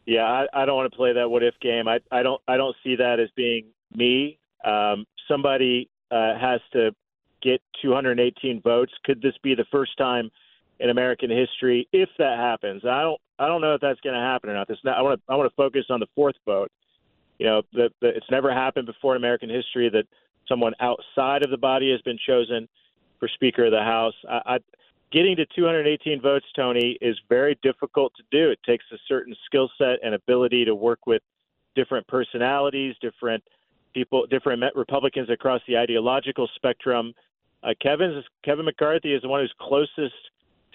Yeah, 0.05 0.23
I, 0.23 0.47
I 0.53 0.65
don't 0.65 0.75
want 0.75 0.91
to 0.91 0.95
play 0.95 1.13
that 1.13 1.29
what 1.29 1.43
if 1.43 1.55
game. 1.59 1.87
I, 1.87 1.99
I 2.11 2.21
don't 2.23 2.41
I 2.47 2.57
don't 2.57 2.75
see 2.83 2.95
that 2.97 3.19
as 3.19 3.29
being 3.35 3.65
me. 3.95 4.37
Um, 4.63 5.05
somebody 5.27 5.89
uh, 6.11 6.37
has 6.37 6.61
to 6.73 6.91
get 7.41 7.61
218 7.81 8.61
votes. 8.61 8.93
Could 9.03 9.21
this 9.21 9.33
be 9.41 9.55
the 9.55 9.65
first 9.71 9.97
time 9.97 10.29
in 10.79 10.89
American 10.89 11.29
history 11.29 11.87
if 11.91 12.09
that 12.17 12.37
happens? 12.37 12.83
I 12.85 13.01
don't 13.01 13.21
I 13.37 13.47
don't 13.47 13.61
know 13.61 13.73
if 13.73 13.81
that's 13.81 13.99
going 14.01 14.15
to 14.15 14.21
happen 14.21 14.49
or 14.49 14.53
not. 14.53 14.67
This 14.67 14.77
I 14.85 15.01
want 15.01 15.19
to 15.19 15.31
I 15.31 15.35
want 15.35 15.49
to 15.49 15.55
focus 15.55 15.85
on 15.89 15.99
the 15.99 16.07
fourth 16.15 16.35
vote. 16.45 16.71
You 17.39 17.45
know, 17.45 17.61
it's 17.73 18.31
never 18.31 18.53
happened 18.53 18.85
before 18.85 19.15
in 19.15 19.21
American 19.21 19.49
history 19.49 19.89
that 19.89 20.05
someone 20.47 20.73
outside 20.79 21.43
of 21.43 21.51
the 21.51 21.57
body 21.57 21.91
has 21.91 22.01
been 22.01 22.17
chosen 22.25 22.67
for 23.19 23.27
Speaker 23.27 23.65
of 23.65 23.71
the 23.71 23.81
House. 23.81 24.13
I, 24.29 24.41
I 24.45 24.57
getting 25.11 25.35
to 25.35 25.45
218 25.55 26.21
votes, 26.21 26.45
Tony, 26.55 26.97
is 27.01 27.19
very 27.27 27.57
difficult 27.61 28.13
to 28.15 28.23
do. 28.31 28.51
It 28.51 28.59
takes 28.65 28.85
a 28.93 28.97
certain 29.07 29.35
skill 29.45 29.69
set 29.77 29.99
and 30.03 30.15
ability 30.15 30.65
to 30.65 30.75
work 30.75 31.05
with 31.05 31.21
different 31.75 32.07
personalities, 32.07 32.95
different 33.01 33.43
people, 33.93 34.25
different 34.27 34.63
Republicans 34.75 35.29
across 35.29 35.61
the 35.67 35.77
ideological 35.77 36.47
spectrum. 36.55 37.13
Uh, 37.63 37.73
Kevin's 37.81 38.23
Kevin 38.43 38.65
McCarthy 38.65 39.13
is 39.13 39.21
the 39.21 39.27
one 39.27 39.41
who's 39.41 39.53
closest 39.59 40.15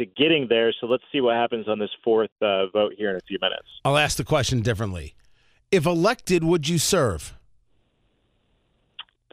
to 0.01 0.07
getting 0.07 0.49
there. 0.49 0.73
So 0.81 0.87
let's 0.87 1.05
see 1.13 1.21
what 1.21 1.37
happens 1.37 1.69
on 1.69 1.79
this 1.79 1.91
fourth 2.03 2.31
uh, 2.41 2.67
vote 2.69 2.95
here 2.97 3.11
in 3.11 3.17
a 3.17 3.21
few 3.21 3.39
minutes. 3.41 3.67
I'll 3.85 3.99
ask 3.99 4.17
the 4.17 4.25
question 4.25 4.61
differently. 4.61 5.15
If 5.71 5.87
elected, 5.87 6.43
would 6.43 6.69
you 6.69 6.79
serve? 6.79 7.39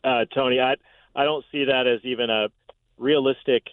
Uh, 0.03 0.25
Tony, 0.33 0.59
I 0.59 0.75
I 1.15 1.23
don't 1.23 1.43
see 1.51 1.65
that 1.65 1.87
as 1.87 1.99
even 2.03 2.29
a 2.29 2.49
realistic 2.97 3.63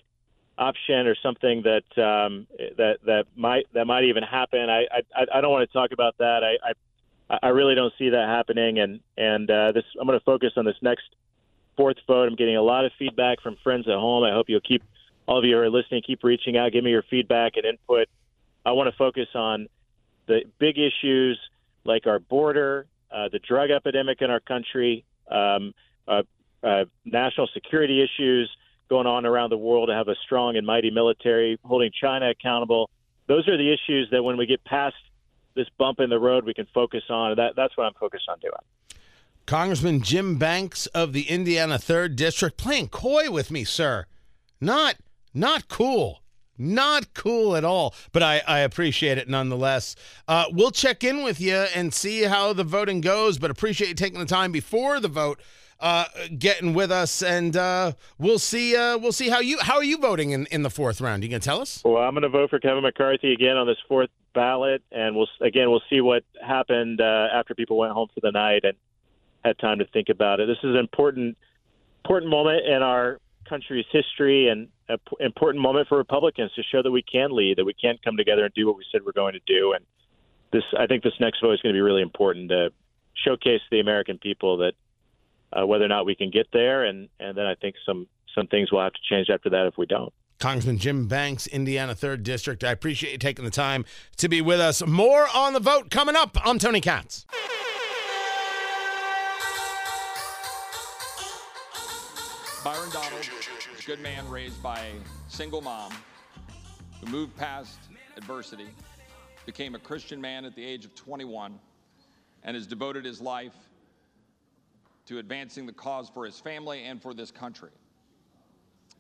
option 0.56 1.06
or 1.06 1.16
something 1.22 1.62
that 1.62 2.02
um, 2.02 2.46
that 2.78 2.98
that 3.04 3.24
might 3.36 3.66
that 3.74 3.86
might 3.86 4.04
even 4.04 4.22
happen. 4.22 4.70
I 4.70 4.86
I, 5.14 5.26
I 5.34 5.40
don't 5.40 5.50
want 5.50 5.68
to 5.68 5.72
talk 5.72 5.92
about 5.92 6.16
that. 6.18 6.42
I, 6.42 6.70
I 6.70 7.38
I 7.42 7.48
really 7.48 7.74
don't 7.74 7.92
see 7.98 8.08
that 8.10 8.28
happening. 8.28 8.78
And 8.78 9.00
and 9.16 9.50
uh, 9.50 9.72
this 9.72 9.84
I'm 10.00 10.06
going 10.06 10.18
to 10.18 10.24
focus 10.24 10.52
on 10.56 10.64
this 10.64 10.76
next 10.80 11.04
fourth 11.76 11.96
vote. 12.06 12.28
I'm 12.28 12.36
getting 12.36 12.56
a 12.56 12.62
lot 12.62 12.84
of 12.84 12.92
feedback 12.98 13.40
from 13.42 13.56
friends 13.62 13.86
at 13.88 13.94
home. 13.94 14.24
I 14.24 14.32
hope 14.32 14.46
you'll 14.48 14.60
keep 14.60 14.82
all 15.26 15.38
of 15.38 15.44
you 15.44 15.56
who 15.56 15.62
are 15.62 15.70
listening 15.70 16.02
keep 16.06 16.22
reaching 16.22 16.56
out. 16.56 16.72
Give 16.72 16.84
me 16.84 16.90
your 16.90 17.04
feedback 17.10 17.52
and 17.56 17.64
input. 17.64 18.08
I 18.64 18.72
want 18.72 18.90
to 18.90 18.96
focus 18.96 19.28
on 19.34 19.68
the 20.26 20.42
big 20.58 20.76
issues 20.78 21.38
like 21.84 22.06
our 22.06 22.18
border, 22.18 22.86
uh, 23.10 23.28
the 23.30 23.38
drug 23.38 23.70
epidemic 23.70 24.22
in 24.22 24.30
our 24.30 24.40
country, 24.40 25.04
um, 25.30 25.72
uh, 26.08 26.22
uh, 26.62 26.84
national 27.04 27.48
security 27.52 28.02
issues 28.02 28.50
going 28.88 29.06
on 29.06 29.26
around 29.26 29.50
the 29.50 29.58
world 29.58 29.88
to 29.88 29.94
have 29.94 30.08
a 30.08 30.14
strong 30.24 30.56
and 30.56 30.66
mighty 30.66 30.90
military, 30.90 31.58
holding 31.64 31.90
China 31.98 32.30
accountable. 32.30 32.90
Those 33.26 33.48
are 33.48 33.56
the 33.56 33.72
issues 33.72 34.08
that 34.10 34.22
when 34.22 34.36
we 34.36 34.46
get 34.46 34.64
past 34.64 34.96
this 35.54 35.66
bump 35.78 36.00
in 36.00 36.10
the 36.10 36.18
road, 36.18 36.44
we 36.44 36.54
can 36.54 36.66
focus 36.74 37.02
on. 37.08 37.36
That, 37.36 37.54
that's 37.56 37.76
what 37.76 37.84
I'm 37.84 37.94
focused 37.94 38.28
on 38.28 38.38
doing. 38.40 38.52
Congressman 39.46 40.00
Jim 40.00 40.36
Banks 40.36 40.86
of 40.86 41.12
the 41.12 41.28
Indiana 41.28 41.74
3rd 41.74 42.16
District 42.16 42.56
playing 42.56 42.88
coy 42.88 43.30
with 43.30 43.50
me, 43.50 43.64
sir. 43.64 44.06
Not 44.60 44.96
not 45.34 45.68
cool. 45.68 46.20
Not 46.56 47.14
cool 47.14 47.56
at 47.56 47.64
all, 47.64 47.96
but 48.12 48.22
I, 48.22 48.40
I 48.46 48.60
appreciate 48.60 49.18
it 49.18 49.28
nonetheless. 49.28 49.96
Uh, 50.28 50.44
we'll 50.52 50.70
check 50.70 51.02
in 51.02 51.24
with 51.24 51.40
you 51.40 51.66
and 51.74 51.92
see 51.92 52.22
how 52.22 52.52
the 52.52 52.62
voting 52.62 53.00
goes, 53.00 53.38
but 53.38 53.50
appreciate 53.50 53.88
you 53.88 53.94
taking 53.94 54.20
the 54.20 54.24
time 54.24 54.52
before 54.52 55.00
the 55.00 55.08
vote 55.08 55.40
uh, 55.80 56.04
getting 56.38 56.72
with 56.72 56.90
us, 56.90 57.22
and 57.22 57.56
uh, 57.56 57.92
we'll 58.18 58.38
see. 58.38 58.76
Uh, 58.76 58.96
we'll 58.98 59.12
see 59.12 59.28
how 59.28 59.40
you 59.40 59.58
how 59.60 59.76
are 59.76 59.84
you 59.84 59.98
voting 59.98 60.30
in, 60.30 60.46
in 60.46 60.62
the 60.62 60.70
fourth 60.70 61.00
round. 61.00 61.22
You 61.22 61.28
can 61.28 61.40
tell 61.40 61.60
us. 61.60 61.82
Well, 61.84 61.96
I'm 61.96 62.14
to 62.14 62.28
vote 62.28 62.50
for 62.50 62.58
Kevin 62.58 62.82
McCarthy 62.82 63.32
again 63.32 63.56
on 63.56 63.66
this 63.66 63.76
fourth 63.88 64.10
ballot, 64.34 64.82
and 64.92 65.16
we'll 65.16 65.28
again 65.40 65.70
we'll 65.70 65.82
see 65.90 66.00
what 66.00 66.24
happened 66.40 67.00
uh, 67.00 67.28
after 67.32 67.54
people 67.54 67.76
went 67.76 67.92
home 67.92 68.08
for 68.14 68.20
the 68.20 68.30
night 68.30 68.64
and 68.64 68.76
had 69.44 69.58
time 69.58 69.78
to 69.80 69.86
think 69.86 70.08
about 70.08 70.40
it. 70.40 70.46
This 70.46 70.58
is 70.58 70.70
an 70.70 70.76
important 70.76 71.36
important 72.04 72.30
moment 72.30 72.64
in 72.66 72.82
our 72.82 73.18
country's 73.48 73.86
history 73.90 74.48
and 74.48 74.68
an 74.88 74.98
important 75.20 75.62
moment 75.62 75.88
for 75.88 75.96
Republicans 75.96 76.52
to 76.54 76.62
show 76.62 76.82
that 76.82 76.90
we 76.90 77.02
can 77.02 77.30
lead, 77.30 77.58
that 77.58 77.64
we 77.64 77.74
can 77.74 77.96
come 78.04 78.16
together 78.16 78.44
and 78.44 78.54
do 78.54 78.66
what 78.66 78.76
we 78.76 78.84
said 78.90 79.02
we're 79.04 79.12
going 79.12 79.34
to 79.34 79.40
do. 79.46 79.72
And 79.72 79.84
this, 80.52 80.62
I 80.78 80.86
think, 80.86 81.02
this 81.02 81.14
next 81.20 81.40
vote 81.40 81.52
is 81.52 81.60
going 81.60 81.74
to 81.74 81.76
be 81.76 81.82
really 81.82 82.02
important 82.02 82.50
to 82.50 82.70
showcase 83.24 83.60
the 83.70 83.80
American 83.80 84.18
people 84.18 84.58
that 84.58 84.72
uh, 85.52 85.66
whether 85.66 85.84
or 85.84 85.88
not 85.88 86.04
we 86.04 86.14
can 86.14 86.30
get 86.30 86.48
there, 86.52 86.84
and 86.84 87.08
and 87.20 87.36
then 87.36 87.46
I 87.46 87.54
think 87.54 87.76
some 87.86 88.08
some 88.34 88.46
things 88.48 88.72
will 88.72 88.82
have 88.82 88.92
to 88.92 88.98
change 89.08 89.30
after 89.30 89.50
that 89.50 89.66
if 89.66 89.78
we 89.78 89.86
don't. 89.86 90.12
Congressman 90.40 90.78
Jim 90.78 91.06
Banks, 91.06 91.46
Indiana 91.46 91.94
3rd 91.94 92.22
District. 92.24 92.64
I 92.64 92.72
appreciate 92.72 93.12
you 93.12 93.18
taking 93.18 93.44
the 93.44 93.50
time 93.50 93.84
to 94.16 94.28
be 94.28 94.40
with 94.42 94.60
us. 94.60 94.84
More 94.84 95.28
on 95.34 95.52
the 95.52 95.60
vote 95.60 95.90
coming 95.90 96.16
up. 96.16 96.36
I'm 96.44 96.58
Tony 96.58 96.80
Katz. 96.80 97.24
Good 103.86 104.00
man 104.00 104.26
raised 104.30 104.62
by 104.62 104.78
a 104.78 105.30
single 105.30 105.60
mom 105.60 105.92
who 107.00 107.06
moved 107.10 107.36
past 107.36 107.78
adversity, 108.16 108.68
became 109.44 109.74
a 109.74 109.78
Christian 109.78 110.18
man 110.18 110.46
at 110.46 110.56
the 110.56 110.64
age 110.64 110.86
of 110.86 110.94
21, 110.94 111.58
and 112.44 112.54
has 112.54 112.66
devoted 112.66 113.04
his 113.04 113.20
life 113.20 113.52
to 115.04 115.18
advancing 115.18 115.66
the 115.66 115.72
cause 115.72 116.08
for 116.08 116.24
his 116.24 116.40
family 116.40 116.84
and 116.84 117.02
for 117.02 117.12
this 117.12 117.30
country. 117.30 117.68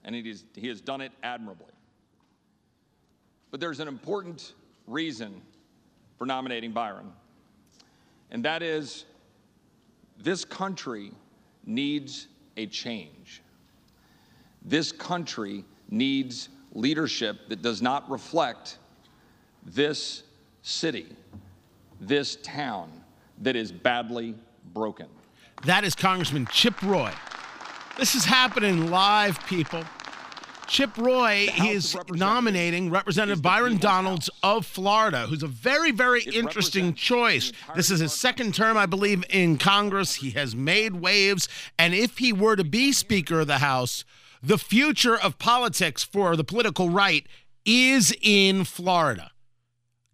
And 0.04 0.14
he, 0.14 0.28
is, 0.28 0.44
he 0.54 0.68
has 0.68 0.82
done 0.82 1.00
it 1.00 1.12
admirably. 1.22 1.72
But 3.50 3.60
there's 3.60 3.80
an 3.80 3.88
important 3.88 4.52
reason 4.86 5.40
for 6.18 6.26
nominating 6.26 6.72
Byron, 6.72 7.10
and 8.30 8.44
that 8.44 8.62
is 8.62 9.06
this 10.18 10.44
country 10.44 11.12
needs 11.64 12.28
a 12.58 12.66
change. 12.66 13.40
This 14.64 14.92
country 14.92 15.64
needs 15.90 16.48
leadership 16.72 17.48
that 17.48 17.62
does 17.62 17.82
not 17.82 18.10
reflect 18.10 18.78
this 19.64 20.22
city, 20.62 21.06
this 22.00 22.36
town 22.36 22.90
that 23.42 23.56
is 23.56 23.70
badly 23.70 24.34
broken. 24.72 25.06
That 25.64 25.84
is 25.84 25.94
Congressman 25.94 26.46
Chip 26.50 26.80
Roy. 26.82 27.12
This 27.98 28.14
is 28.14 28.24
happening 28.24 28.90
live, 28.90 29.38
people. 29.46 29.84
Chip 30.66 30.96
Roy 30.96 31.48
is 31.62 31.96
nominating 32.10 32.90
Representative 32.90 33.42
Byron 33.42 33.76
Donalds 33.76 34.30
of 34.42 34.64
Florida, 34.64 35.26
who's 35.26 35.42
a 35.42 35.46
very, 35.46 35.90
very 35.90 36.22
it 36.22 36.34
interesting 36.34 36.94
choice. 36.94 37.52
This 37.76 37.90
is 37.90 38.00
his 38.00 38.12
second 38.12 38.54
term, 38.54 38.76
I 38.76 38.86
believe, 38.86 39.24
in 39.28 39.58
Congress. 39.58 40.14
He 40.16 40.30
has 40.30 40.56
made 40.56 40.94
waves. 40.94 41.48
And 41.78 41.94
if 41.94 42.18
he 42.18 42.32
were 42.32 42.56
to 42.56 42.64
be 42.64 42.92
Speaker 42.92 43.40
of 43.40 43.46
the 43.46 43.58
House, 43.58 44.04
the 44.44 44.58
future 44.58 45.18
of 45.18 45.38
politics 45.38 46.04
for 46.04 46.36
the 46.36 46.44
political 46.44 46.90
right 46.90 47.26
is 47.64 48.14
in 48.20 48.64
Florida. 48.64 49.30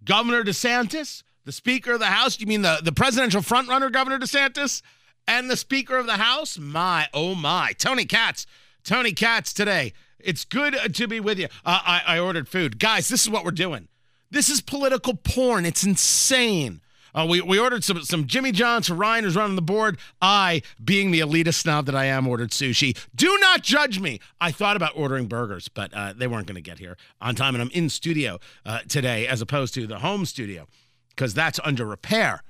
Governor 0.04 0.44
DeSantis, 0.44 1.22
the 1.44 1.52
Speaker 1.52 1.92
of 1.92 2.00
the 2.00 2.06
House, 2.06 2.40
you 2.40 2.46
mean 2.46 2.62
the, 2.62 2.80
the 2.82 2.92
presidential 2.92 3.42
frontrunner, 3.42 3.92
Governor 3.92 4.18
DeSantis, 4.18 4.82
and 5.26 5.50
the 5.50 5.56
Speaker 5.56 5.96
of 5.96 6.06
the 6.06 6.16
House? 6.16 6.58
My, 6.58 7.08
oh 7.12 7.34
my. 7.34 7.72
Tony 7.72 8.04
Katz. 8.04 8.46
Tony 8.82 9.12
Katz 9.12 9.52
today 9.52 9.92
it's 10.25 10.44
good 10.44 10.94
to 10.94 11.08
be 11.08 11.20
with 11.20 11.38
you. 11.38 11.46
Uh, 11.64 11.80
I, 11.84 12.02
I 12.06 12.18
ordered 12.18 12.49
food. 12.49 12.78
Guys, 12.78 13.08
this 13.08 13.22
is 13.22 13.30
what 13.30 13.44
we're 13.44 13.50
doing. 13.50 13.88
This 14.30 14.49
is 14.49 14.60
political 14.60 15.14
porn. 15.14 15.66
It's 15.66 15.84
insane. 15.84 16.80
Uh, 17.14 17.26
we, 17.29 17.40
we 17.40 17.59
ordered 17.59 17.85
some, 17.85 18.02
some 18.02 18.26
Jimmy 18.26 18.52
John's 18.52 18.90
Ryan, 18.90 19.25
who's 19.25 19.37
running 19.37 19.57
the 19.57 19.62
board. 19.62 19.99
I, 20.21 20.62
being 20.83 21.11
the 21.11 21.21
elitist 21.21 21.55
snob 21.55 21.87
that 21.87 21.95
I 21.95 22.07
am, 22.07 22.26
ordered 22.26 22.50
sushi. 22.50 22.97
Do 23.14 23.37
not 23.40 23.62
judge 23.62 24.00
me. 24.00 24.21
I 24.40 24.52
thought 24.52 24.76
about 24.76 24.93
ordering 24.95 25.26
burgers, 25.26 25.69
but 25.69 25.93
uh, 25.95 26.12
they 26.17 26.26
weren't 26.26 26.47
going 26.47 26.57
to 26.57 26.61
get 26.61 26.79
here 26.79 26.97
on 27.21 27.35
time. 27.35 27.55
And 27.55 27.62
I'm 27.62 27.71
in 27.71 27.88
studio 27.88 28.38
uh, 28.64 28.81
today 28.88 29.26
as 29.26 29.40
opposed 29.40 29.75
to 29.75 29.87
the 29.87 29.99
home 29.99 30.25
studio 30.26 30.67
because 31.11 31.35
that's 31.35 31.61
under 31.64 31.85
repair. 31.85 32.43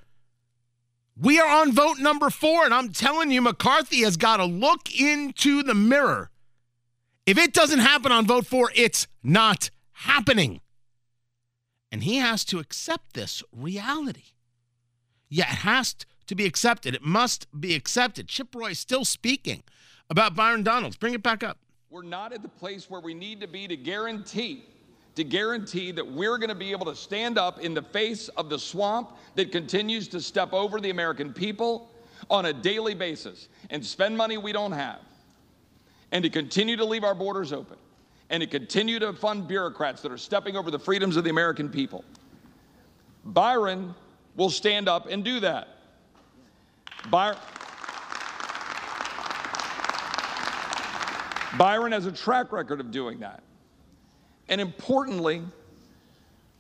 We 1.17 1.39
are 1.39 1.61
on 1.61 1.73
vote 1.73 1.99
number 1.99 2.31
four, 2.31 2.65
and 2.65 2.73
I'm 2.73 2.93
telling 2.93 3.31
you, 3.31 3.43
McCarthy 3.43 4.03
has 4.05 4.17
got 4.17 4.39
to 4.39 4.45
look 4.45 4.99
into 4.99 5.63
the 5.63 5.75
mirror 5.75 6.31
if 7.31 7.39
it 7.39 7.53
doesn't 7.53 7.79
happen 7.79 8.11
on 8.11 8.27
vote 8.27 8.45
four, 8.45 8.73
it's 8.75 9.07
not 9.23 9.71
happening. 9.93 10.61
And 11.93 12.03
he 12.03 12.17
has 12.17 12.45
to 12.47 12.59
accept 12.59 13.15
this 13.15 13.43
reality. 13.53 14.33
Yeah, 15.31 15.51
it 15.51 15.59
has 15.59 15.95
to 16.27 16.35
be 16.35 16.45
accepted. 16.45 16.95
It 16.95 17.03
must 17.03 17.47
be 17.59 17.75
accepted. 17.75 18.29
Chip 18.29 18.55
Roy 18.55 18.73
is 18.73 18.79
still 18.79 19.05
speaking 19.05 19.63
about 20.11 20.35
Byron 20.35 20.63
Donalds. 20.63 20.97
Bring 20.97 21.15
it 21.15 21.23
back 21.23 21.43
up. 21.43 21.57
We're 21.89 22.03
not 22.03 22.33
at 22.33 22.43
the 22.43 22.49
place 22.49 22.91
where 22.91 23.01
we 23.01 23.15
need 23.15 23.41
to 23.41 23.49
be 23.49 23.67
to 23.67 23.77
guarantee 23.77 24.65
to 25.17 25.25
guarantee 25.25 25.93
that 25.93 26.07
we're 26.07 26.39
going 26.39 26.49
to 26.49 26.55
be 26.55 26.71
able 26.71 26.87
to 26.87 26.95
stand 26.95 27.39
up 27.39 27.61
in 27.61 27.75
the 27.75 27.83
face 27.83 28.29
of 28.29 28.49
the 28.49 28.59
swamp 28.59 29.11
that 29.35 29.53
continues 29.53 30.09
to 30.09 30.21
step 30.21 30.53
over 30.53 30.81
the 30.81 30.91
American 30.91 31.33
people 31.33 31.91
on 32.31 32.47
a 32.47 32.53
daily 32.53 32.95
basis 32.95 33.49
and 33.71 33.85
spend 33.85 34.17
money 34.17 34.39
we 34.39 34.53
don't 34.53 34.73
have 34.73 35.01
and 36.13 36.23
to 36.23 36.31
continue 36.31 36.77
to 36.77 36.85
leave 36.85 37.05
our 37.05 37.15
borders 37.15 37.53
open 37.53 37.77
and 38.31 38.41
to 38.41 38.47
continue 38.47 38.99
to 38.99 39.13
fund 39.13 39.49
bureaucrats 39.49 40.01
that 40.03 40.13
are 40.13 40.19
stepping 40.19 40.57
over 40.57 40.71
the 40.71 40.79
freedoms 40.79 41.17
of 41.17 41.25
the 41.25 41.31
American 41.31 41.69
people. 41.69 42.05
Byron 43.25 43.95
will 44.41 44.49
stand 44.49 44.89
up 44.89 45.07
and 45.07 45.23
do 45.23 45.39
that. 45.41 45.69
Byron, 51.59 51.93
has 51.93 52.07
a 52.07 52.13
track 52.13 52.51
record 52.51 52.81
of 52.81 52.91
doing 52.91 53.21
that. 53.21 53.43
And 54.49 54.59
importantly, 54.59 55.43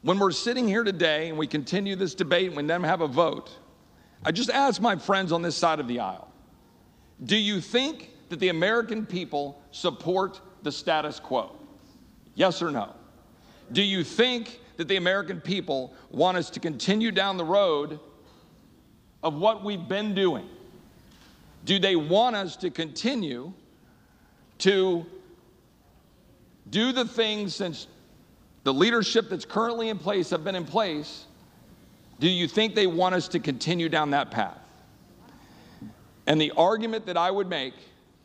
when 0.03 0.19
we're 0.19 0.31
sitting 0.31 0.69
here 0.69 0.85
today 0.85 1.31
and 1.31 1.38
we 1.38 1.47
continue 1.47 1.97
this 1.97 2.14
debate 2.14 2.49
and 2.49 2.57
we 2.59 2.64
then 2.64 2.83
have 2.83 3.01
a 3.01 3.09
vote, 3.09 3.51
I 4.27 4.33
just 4.33 4.51
ask 4.51 4.83
my 4.83 4.97
friends 4.97 5.33
on 5.33 5.40
this 5.40 5.57
side 5.57 5.81
of 5.81 5.88
the 5.88 6.01
aisle 6.01 6.31
do 7.25 7.37
you 7.37 7.62
think 7.62 8.11
that 8.29 8.40
the 8.40 8.49
American 8.51 9.07
people 9.07 9.62
support 9.71 10.40
the 10.62 10.73
status 10.73 11.19
quo? 11.19 11.57
Yes 12.35 12.61
or 12.61 12.71
no? 12.71 12.95
Do 13.73 13.83
you 13.83 14.05
think 14.05 14.61
that 14.81 14.88
the 14.88 14.97
American 14.97 15.43
people 15.43 15.93
want 16.11 16.38
us 16.38 16.49
to 16.49 16.59
continue 16.59 17.11
down 17.12 17.37
the 17.37 17.45
road 17.45 18.01
of 19.23 19.35
what 19.35 19.62
we've 19.62 19.87
been 19.87 20.14
doing? 20.14 20.49
Do 21.66 21.79
they 21.79 21.97
want 21.97 22.35
us 22.35 22.57
to 22.57 22.71
continue 22.71 23.53
to 24.61 25.05
do 26.71 26.93
the 26.93 27.05
things 27.05 27.55
since 27.55 27.88
the 28.64 28.73
leadership 28.73 29.29
that's 29.29 29.45
currently 29.45 29.90
in 29.90 29.99
place 29.99 30.31
have 30.31 30.45
been 30.45 30.55
in 30.55 30.64
place? 30.64 31.27
Do 32.19 32.31
you 32.31 32.49
think 32.49 32.75
they 32.75 32.87
want 32.87 33.14
us 33.14 33.29
to 33.29 33.38
continue 33.38 33.90
down 33.90 34.12
that 34.12 34.31
path? 34.31 34.57
And 36.27 36.40
the 36.40 36.53
argument 36.53 37.05
that 37.05 37.19
I 37.19 37.31
would 37.31 37.51
make 37.51 37.75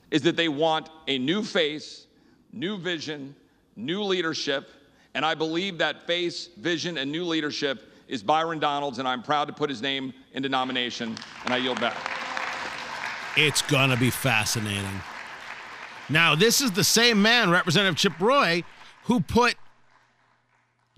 is 0.09 0.21
that 0.21 0.37
they 0.37 0.47
want 0.47 0.89
a 1.09 1.17
new 1.17 1.43
face, 1.43 2.07
new 2.53 2.77
vision, 2.77 3.35
new 3.75 4.03
leadership. 4.03 4.69
And 5.15 5.25
I 5.25 5.33
believe 5.33 5.77
that 5.77 6.05
face, 6.05 6.49
vision, 6.57 6.97
and 6.97 7.09
new 7.09 7.23
leadership 7.23 7.91
is 8.09 8.21
Byron 8.21 8.59
Donalds, 8.59 8.99
and 8.99 9.07
I'm 9.07 9.23
proud 9.23 9.45
to 9.45 9.53
put 9.53 9.69
his 9.69 9.81
name 9.81 10.13
into 10.33 10.49
nomination, 10.49 11.15
and 11.45 11.53
I 11.53 11.57
yield 11.57 11.79
back. 11.79 11.95
It's 13.37 13.61
going 13.61 13.89
to 13.89 13.97
be 13.97 14.09
fascinating. 14.09 15.01
Now, 16.09 16.35
this 16.35 16.59
is 16.59 16.73
the 16.73 16.83
same 16.83 17.21
man, 17.21 17.49
Representative 17.49 17.95
Chip 17.95 18.19
Roy, 18.19 18.63
who 19.05 19.21
put 19.21 19.55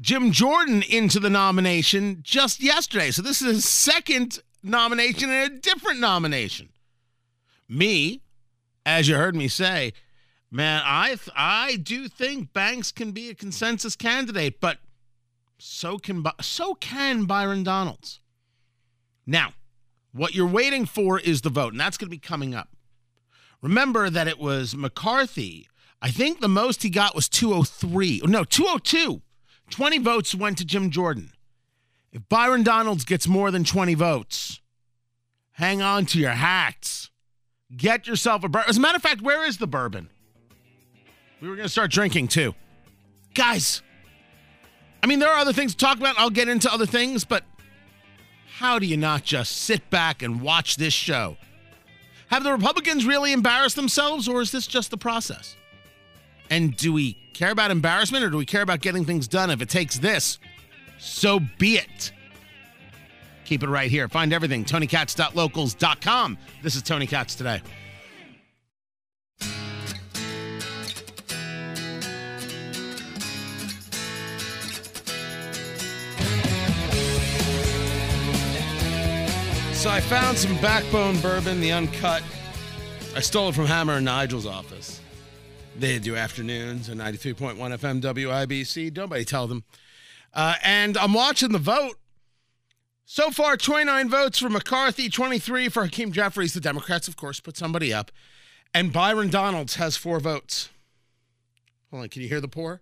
Jim 0.01 0.32
Jordan 0.32 0.84
into 0.89 1.19
the 1.19 1.30
nomination 1.30 2.19
just 2.23 2.62
yesterday. 2.62 3.12
So 3.12 3.21
this 3.21 3.41
is 3.41 3.47
his 3.47 3.65
second 3.65 4.39
nomination 4.63 5.30
and 5.30 5.53
a 5.53 5.60
different 5.60 5.99
nomination. 5.99 6.69
Me, 7.69 8.21
as 8.84 9.08
you 9.08 9.15
heard 9.15 9.36
me 9.36 9.47
say, 9.47 9.93
man, 10.51 10.81
I 10.86 11.17
I 11.36 11.75
do 11.77 12.07
think 12.07 12.53
Banks 12.53 12.91
can 12.91 13.12
be 13.12 13.29
a 13.29 13.36
consensus 13.36 13.95
candidate, 13.95 14.60
but 14.60 14.79
so 15.57 15.97
can 15.97 16.23
so 16.41 16.73
can 16.75 17.25
Byron 17.25 17.63
Donalds. 17.63 18.19
Now, 19.25 19.53
what 20.13 20.33
you're 20.33 20.47
waiting 20.47 20.86
for 20.86 21.19
is 21.19 21.41
the 21.41 21.49
vote, 21.49 21.73
and 21.73 21.79
that's 21.79 21.97
going 21.97 22.07
to 22.07 22.15
be 22.15 22.19
coming 22.19 22.55
up. 22.55 22.69
Remember 23.62 24.10
that 24.10 24.27
it 24.27 24.39
was 24.39 24.75
McCarthy. 24.75 25.67
I 26.01 26.12
think 26.12 26.39
the 26.39 26.47
most 26.47 26.83
he 26.83 26.89
got 26.89 27.15
was 27.15 27.27
203. 27.27 28.21
No, 28.25 28.43
202. 28.43 29.21
20 29.69 29.97
votes 29.97 30.36
went 30.36 30.57
to 30.60 30.65
Jim 30.65 30.91
Jordan. 30.91 31.31
If 32.12 32.27
Byron 32.29 32.63
Donalds 32.63 33.03
gets 33.03 33.27
more 33.27 33.51
than 33.51 33.63
20 33.63 33.95
votes, 33.95 34.62
hang 35.53 35.81
on 35.81 36.05
to 36.07 36.19
your 36.19 36.31
hats. 36.31 37.10
Get 37.75 38.07
yourself 38.07 38.43
a 38.43 38.49
bourbon. 38.49 38.69
As 38.69 38.77
a 38.77 38.79
matter 38.79 38.95
of 38.95 39.01
fact, 39.01 39.21
where 39.21 39.45
is 39.45 39.57
the 39.57 39.67
bourbon? 39.67 40.10
We 41.41 41.47
were 41.47 41.56
going 41.56 41.65
to 41.65 41.71
start 41.71 41.91
drinking 41.91 42.30
too. 42.30 42.56
Guys, 43.34 43.82
I 45.04 45.08
mean, 45.08 45.19
there 45.19 45.30
are 45.30 45.38
other 45.38 45.54
things 45.54 45.73
to 45.73 45.78
talk 45.78 45.97
about. 45.97 46.15
I'll 46.17 46.30
get 46.30 46.50
into 46.50 46.71
other 46.71 46.86
things, 46.86 47.23
but 47.23 47.43
how 48.58 48.80
do 48.80 48.88
you 48.88 48.97
not 48.97 49.23
just 49.23 49.56
sit 49.56 49.88
back 49.89 50.23
and 50.23 50.41
watch 50.41 50.78
this 50.78 50.93
show? 50.93 51.38
Have 52.30 52.43
the 52.43 52.52
Republicans 52.52 53.06
really 53.06 53.32
embarrassed 53.32 53.76
themselves, 53.76 54.28
or 54.28 54.41
is 54.41 54.52
this 54.52 54.67
just 54.67 54.89
the 54.89 54.97
process? 54.97 55.56
And 56.50 56.76
do 56.76 56.91
we 56.91 57.13
care 57.34 57.52
about 57.52 57.71
embarrassment, 57.71 58.23
or 58.23 58.30
do 58.30 58.38
we 58.38 58.45
care 58.45 58.63
about 58.63 58.82
getting 58.82 59.06
things 59.06 59.28
done? 59.28 59.52
If 59.52 59.62
it 59.62 59.69
takes 59.69 60.00
this, 60.00 60.39
so 60.97 61.39
be 61.60 61.78
it. 61.78 62.12
Keep 63.45 63.63
it 63.63 63.69
right 63.69 63.89
here. 63.89 64.10
Find 64.10 64.34
everything, 64.34 64.65
TonyKatz.locals.com. 64.65 66.38
This 66.63 66.76
is 66.76 66.82
Tony 66.82 67.08
Katz 67.08 67.36
today. 67.36 67.62
So 79.88 79.93
I 79.93 80.02
found 80.02 80.38
some 80.38 80.54
backbone 80.58 81.17
bourbon, 81.21 81.62
the 81.62 81.71
uncut. 81.71 82.21
I 83.15 83.21
stole 83.21 83.47
it 83.47 83.56
from 83.56 83.67
Hammer 83.67 83.93
and 83.93 84.04
Nigel's 84.04 84.45
office. 84.45 85.00
They 85.80 85.97
do 85.97 86.17
afternoons 86.17 86.89
on 86.89 86.97
93.1 86.97 87.56
FM 87.56 88.02
WIBC. 88.02 88.93
Nobody 88.93 89.23
tell 89.23 89.47
them. 89.47 89.63
Uh, 90.34 90.56
and 90.62 90.97
I'm 90.97 91.13
watching 91.13 91.54
the 91.54 91.58
vote 91.58 91.95
So 93.06 93.32
far, 93.32 93.56
29 93.56 94.10
votes 94.10 94.39
for 94.39 94.50
McCarthy, 94.50 95.08
23 95.08 95.69
for 95.69 95.86
Hakeem 95.86 96.12
Jeffries. 96.12 96.54
The 96.54 96.60
Democrats, 96.60 97.08
of 97.08 97.15
course, 97.15 97.39
put 97.39 97.56
somebody 97.56 97.93
up. 97.93 98.12
And 98.73 98.91
Byron 98.91 99.30
Donalds 99.30 99.76
has 99.76 99.95
four 99.95 100.19
votes. 100.19 100.67
Hold 101.91 102.04
on, 102.04 102.10
can 102.10 102.21
you 102.23 102.28
hear 102.28 102.41
the 102.41 102.50
pour? 102.50 102.82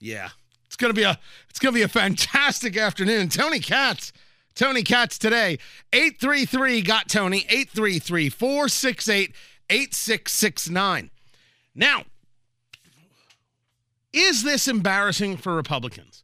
Yeah. 0.00 0.30
It's 0.78 0.82
gonna 0.84 0.94
be 0.94 1.02
a 1.02 1.18
it's 1.50 1.58
gonna 1.58 1.72
be 1.72 1.82
a 1.82 1.88
fantastic 1.88 2.76
afternoon. 2.76 3.30
Tony 3.30 3.58
Katz. 3.58 4.12
Tony 4.54 4.84
Katz 4.84 5.18
today. 5.18 5.58
833 5.92 6.82
got 6.82 7.08
Tony. 7.08 7.38
833 7.48 8.28
468 8.28 9.34
8669. 9.68 11.10
Now, 11.74 12.04
is 14.12 14.44
this 14.44 14.68
embarrassing 14.68 15.38
for 15.38 15.56
Republicans? 15.56 16.22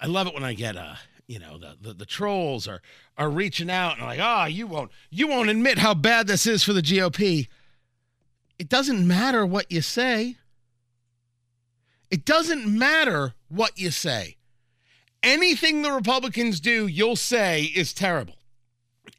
I 0.00 0.06
love 0.06 0.26
it 0.26 0.34
when 0.34 0.42
I 0.42 0.54
get 0.54 0.76
uh, 0.76 0.96
you 1.28 1.38
know, 1.38 1.56
the, 1.56 1.76
the, 1.80 1.94
the 1.94 2.06
trolls 2.06 2.66
are 2.66 2.82
are 3.16 3.30
reaching 3.30 3.70
out 3.70 3.98
and 3.98 4.06
like, 4.08 4.18
ah, 4.20 4.42
oh, 4.42 4.46
you 4.46 4.66
won't 4.66 4.90
you 5.10 5.28
won't 5.28 5.48
admit 5.48 5.78
how 5.78 5.94
bad 5.94 6.26
this 6.26 6.44
is 6.44 6.64
for 6.64 6.72
the 6.72 6.82
GOP. 6.82 7.46
It 8.58 8.68
doesn't 8.68 9.06
matter 9.06 9.46
what 9.46 9.70
you 9.70 9.80
say. 9.80 10.38
It 12.12 12.26
doesn't 12.26 12.66
matter 12.66 13.32
what 13.48 13.78
you 13.78 13.90
say. 13.90 14.36
Anything 15.22 15.80
the 15.80 15.92
Republicans 15.92 16.60
do, 16.60 16.86
you'll 16.86 17.16
say 17.16 17.62
is 17.62 17.94
terrible. 17.94 18.34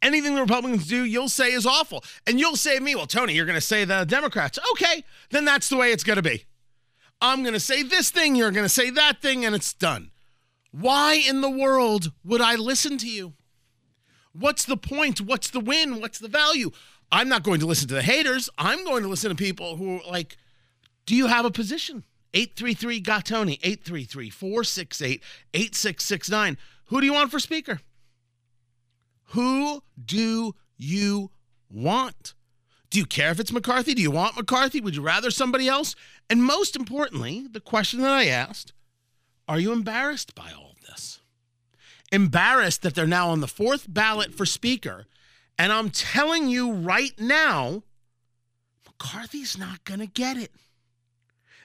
Anything 0.03 0.35
the 0.35 0.41
Republicans 0.41 0.85
do, 0.85 1.03
you'll 1.03 1.27
say 1.27 1.53
is 1.53 1.65
awful. 1.65 2.03
And 2.27 2.39
you'll 2.39 2.55
say 2.55 2.77
to 2.77 2.83
me, 2.83 2.93
well, 2.93 3.07
Tony, 3.07 3.33
you're 3.33 3.47
going 3.47 3.55
to 3.55 3.61
say 3.61 3.83
the 3.83 4.05
Democrats. 4.05 4.59
Okay, 4.73 5.03
then 5.31 5.43
that's 5.43 5.69
the 5.69 5.75
way 5.75 5.91
it's 5.91 6.03
going 6.03 6.17
to 6.17 6.21
be. 6.21 6.45
I'm 7.19 7.41
going 7.41 7.53
to 7.53 7.59
say 7.59 7.81
this 7.81 8.11
thing, 8.11 8.35
you're 8.35 8.51
going 8.51 8.65
to 8.65 8.69
say 8.69 8.91
that 8.91 9.21
thing, 9.21 9.43
and 9.43 9.55
it's 9.55 9.73
done. 9.73 10.11
Why 10.71 11.15
in 11.15 11.41
the 11.41 11.49
world 11.49 12.11
would 12.23 12.41
I 12.41 12.55
listen 12.55 12.99
to 12.99 13.09
you? 13.09 13.33
What's 14.33 14.65
the 14.65 14.77
point? 14.77 15.19
What's 15.19 15.49
the 15.49 15.59
win? 15.59 15.99
What's 15.99 16.19
the 16.19 16.27
value? 16.27 16.69
I'm 17.11 17.29
not 17.29 17.41
going 17.41 17.59
to 17.61 17.65
listen 17.65 17.87
to 17.87 17.95
the 17.95 18.03
haters. 18.03 18.51
I'm 18.57 18.83
going 18.85 19.01
to 19.01 19.09
listen 19.09 19.29
to 19.29 19.35
people 19.35 19.77
who 19.77 19.97
are 19.97 20.11
like, 20.11 20.37
do 21.07 21.15
you 21.15 21.25
have 21.25 21.45
a 21.45 21.51
position? 21.51 22.03
833 22.33 22.99
got 22.99 23.25
Tony, 23.25 23.59
833 23.63 24.29
468 24.29 25.23
8669. 25.53 26.57
Who 26.85 26.99
do 26.99 27.05
you 27.05 27.13
want 27.13 27.31
for 27.31 27.39
speaker? 27.39 27.79
Who 29.29 29.83
do 30.03 30.55
you 30.77 31.31
want? 31.69 32.33
Do 32.89 32.99
you 32.99 33.05
care 33.05 33.31
if 33.31 33.39
it's 33.39 33.51
McCarthy? 33.51 33.95
Do 33.95 34.01
you 34.01 34.11
want 34.11 34.35
McCarthy? 34.35 34.79
Would 34.79 34.95
you 34.95 35.01
rather 35.01 35.31
somebody 35.31 35.67
else? 35.67 35.95
And 36.29 36.43
most 36.43 36.75
importantly, 36.75 37.47
the 37.51 37.59
question 37.59 38.01
that 38.01 38.11
I 38.11 38.27
asked 38.27 38.73
are 39.47 39.59
you 39.59 39.73
embarrassed 39.73 40.35
by 40.35 40.51
all 40.55 40.71
of 40.71 40.87
this? 40.87 41.19
Embarrassed 42.11 42.83
that 42.83 42.95
they're 42.95 43.07
now 43.07 43.29
on 43.29 43.41
the 43.41 43.47
fourth 43.47 43.91
ballot 43.91 44.33
for 44.33 44.45
Speaker. 44.45 45.07
And 45.57 45.71
I'm 45.71 45.89
telling 45.89 46.47
you 46.47 46.71
right 46.71 47.13
now, 47.19 47.83
McCarthy's 48.85 49.57
not 49.57 49.83
going 49.83 49.99
to 49.99 50.07
get 50.07 50.37
it. 50.37 50.51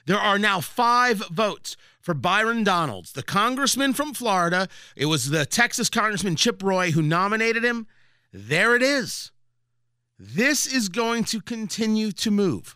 There 0.09 0.17
are 0.17 0.39
now 0.39 0.59
five 0.59 1.17
votes 1.29 1.77
for 2.01 2.15
Byron 2.15 2.63
Donalds, 2.63 3.11
the 3.11 3.21
congressman 3.21 3.93
from 3.93 4.15
Florida. 4.15 4.67
It 4.95 5.05
was 5.05 5.29
the 5.29 5.45
Texas 5.45 5.87
Congressman 5.87 6.35
Chip 6.35 6.63
Roy 6.63 6.89
who 6.89 7.03
nominated 7.03 7.63
him. 7.63 7.85
There 8.33 8.75
it 8.75 8.81
is. 8.81 9.29
This 10.17 10.65
is 10.65 10.89
going 10.89 11.25
to 11.25 11.39
continue 11.39 12.11
to 12.13 12.31
move. 12.31 12.75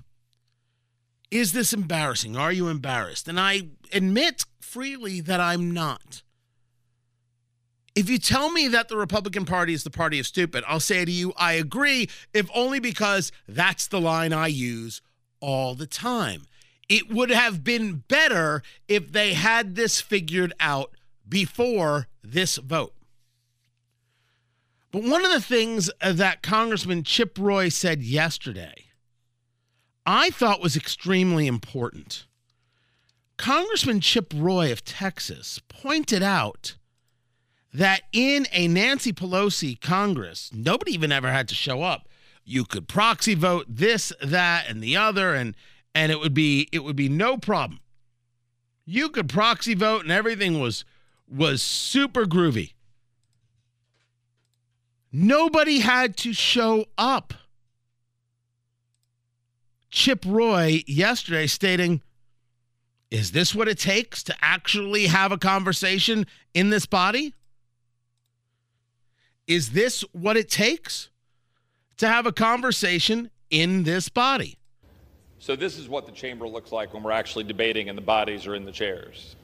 Is 1.32 1.54
this 1.54 1.74
embarrassing? 1.74 2.38
Are 2.38 2.52
you 2.52 2.68
embarrassed? 2.68 3.28
And 3.28 3.40
I 3.40 3.70
admit 3.92 4.46
freely 4.60 5.20
that 5.22 5.40
I'm 5.40 5.72
not. 5.72 6.22
If 7.96 8.12
you 8.12 8.20
tell 8.20 8.52
me 8.52 8.68
that 8.68 8.90
the 8.90 8.98
Republican 8.98 9.46
Party 9.46 9.74
is 9.74 9.84
the 9.84 9.90
party 9.90 10.20
of 10.20 10.28
stupid, 10.28 10.64
I'll 10.68 10.80
say 10.80 11.04
to 11.04 11.12
you, 11.12 11.34
I 11.36 11.54
agree, 11.54 12.10
if 12.32 12.48
only 12.54 12.80
because 12.80 13.32
that's 13.48 13.88
the 13.88 14.00
line 14.00 14.34
I 14.34 14.46
use 14.46 15.02
all 15.40 15.74
the 15.74 15.88
time. 15.88 16.44
It 16.94 17.10
would 17.10 17.32
have 17.32 17.64
been 17.64 18.04
better 18.08 18.62
if 18.88 19.12
they 19.12 19.34
had 19.34 19.74
this 19.74 20.00
figured 20.00 20.54
out 20.60 20.92
before 21.28 22.08
this 22.24 22.58
vote. 22.58 22.94
But 24.92 25.02
one 25.02 25.26
of 25.26 25.32
the 25.32 25.42
things 25.42 25.90
that 26.00 26.44
Congressman 26.44 27.02
Chip 27.02 27.40
Roy 27.40 27.70
said 27.70 28.04
yesterday 28.04 28.76
I 30.06 30.30
thought 30.30 30.62
was 30.62 30.78
extremely 30.78 31.48
important. 31.48 32.28
Congressman 33.38 34.00
Chip 34.00 34.32
Roy 34.36 34.72
of 34.72 34.86
Texas 34.86 35.60
pointed 35.68 36.22
out 36.22 36.76
that 37.74 38.04
in 38.12 38.46
a 38.52 38.68
Nancy 38.68 39.12
Pelosi 39.12 39.82
Congress, 39.82 40.52
nobody 40.54 40.92
even 40.92 41.12
ever 41.12 41.32
had 41.32 41.48
to 41.48 41.56
show 41.56 41.82
up. 41.82 42.08
You 42.46 42.66
could 42.66 42.88
proxy 42.88 43.34
vote 43.34 43.66
this, 43.68 44.14
that, 44.22 44.66
and 44.70 44.80
the 44.80 44.96
other, 44.96 45.34
and 45.34 45.56
and 45.96 46.12
it 46.12 46.20
would 46.20 46.34
be 46.34 46.68
it 46.72 46.84
would 46.84 46.96
be 46.96 47.10
no 47.10 47.38
problem. 47.38 47.80
You 48.86 49.10
could 49.10 49.30
proxy 49.30 49.76
vote 49.76 50.04
and 50.04 50.12
everything 50.12 50.60
was 50.60 50.86
was 51.28 51.62
super 51.62 52.26
groovy. 52.26 52.74
Nobody 55.12 55.80
had 55.80 56.18
to 56.18 56.34
show 56.34 56.86
up. 56.98 57.36
Chip 59.92 60.26
Roy 60.26 60.82
yesterday 60.88 61.46
stating, 61.46 62.02
Is 63.12 63.32
this 63.32 63.54
what 63.54 63.68
it 63.68 63.78
takes 63.78 64.24
to 64.24 64.36
actually 64.42 65.06
have 65.06 65.32
a 65.32 65.38
conversation 65.38 66.26
in 66.56 66.72
this 66.72 66.88
body? 66.88 67.36
Is 69.46 69.72
this 69.72 70.02
what 70.14 70.36
it 70.36 70.50
takes 70.50 71.10
to 71.98 72.08
have 72.08 72.26
a 72.26 72.32
conversation 72.32 73.30
in 73.52 73.84
this 73.84 74.10
body? 74.10 74.58
So, 75.44 75.58
this 75.58 75.78
is 75.78 75.90
what 75.90 76.06
the 76.06 76.14
chamber 76.14 76.48
looks 76.48 76.72
like 76.72 76.94
when 76.94 77.04
we're 77.04 77.12
actually 77.12 77.44
debating 77.44 77.90
and 77.90 77.98
the 77.98 78.02
bodies 78.02 78.48
are 78.48 78.56
in 78.56 78.64
the 78.64 78.72
chairs. 78.72 79.36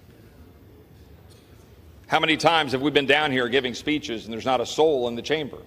How 2.08 2.22
many 2.22 2.38
times 2.38 2.72
have 2.72 2.82
we 2.82 2.90
been 2.90 3.06
down 3.06 3.34
here 3.34 3.50
giving 3.50 3.74
speeches 3.74 4.24
and 4.24 4.34
there's 4.34 4.46
not 4.46 4.62
a 4.62 4.66
soul 4.66 5.10
in 5.10 5.18
the 5.18 5.22
chamber? 5.22 5.58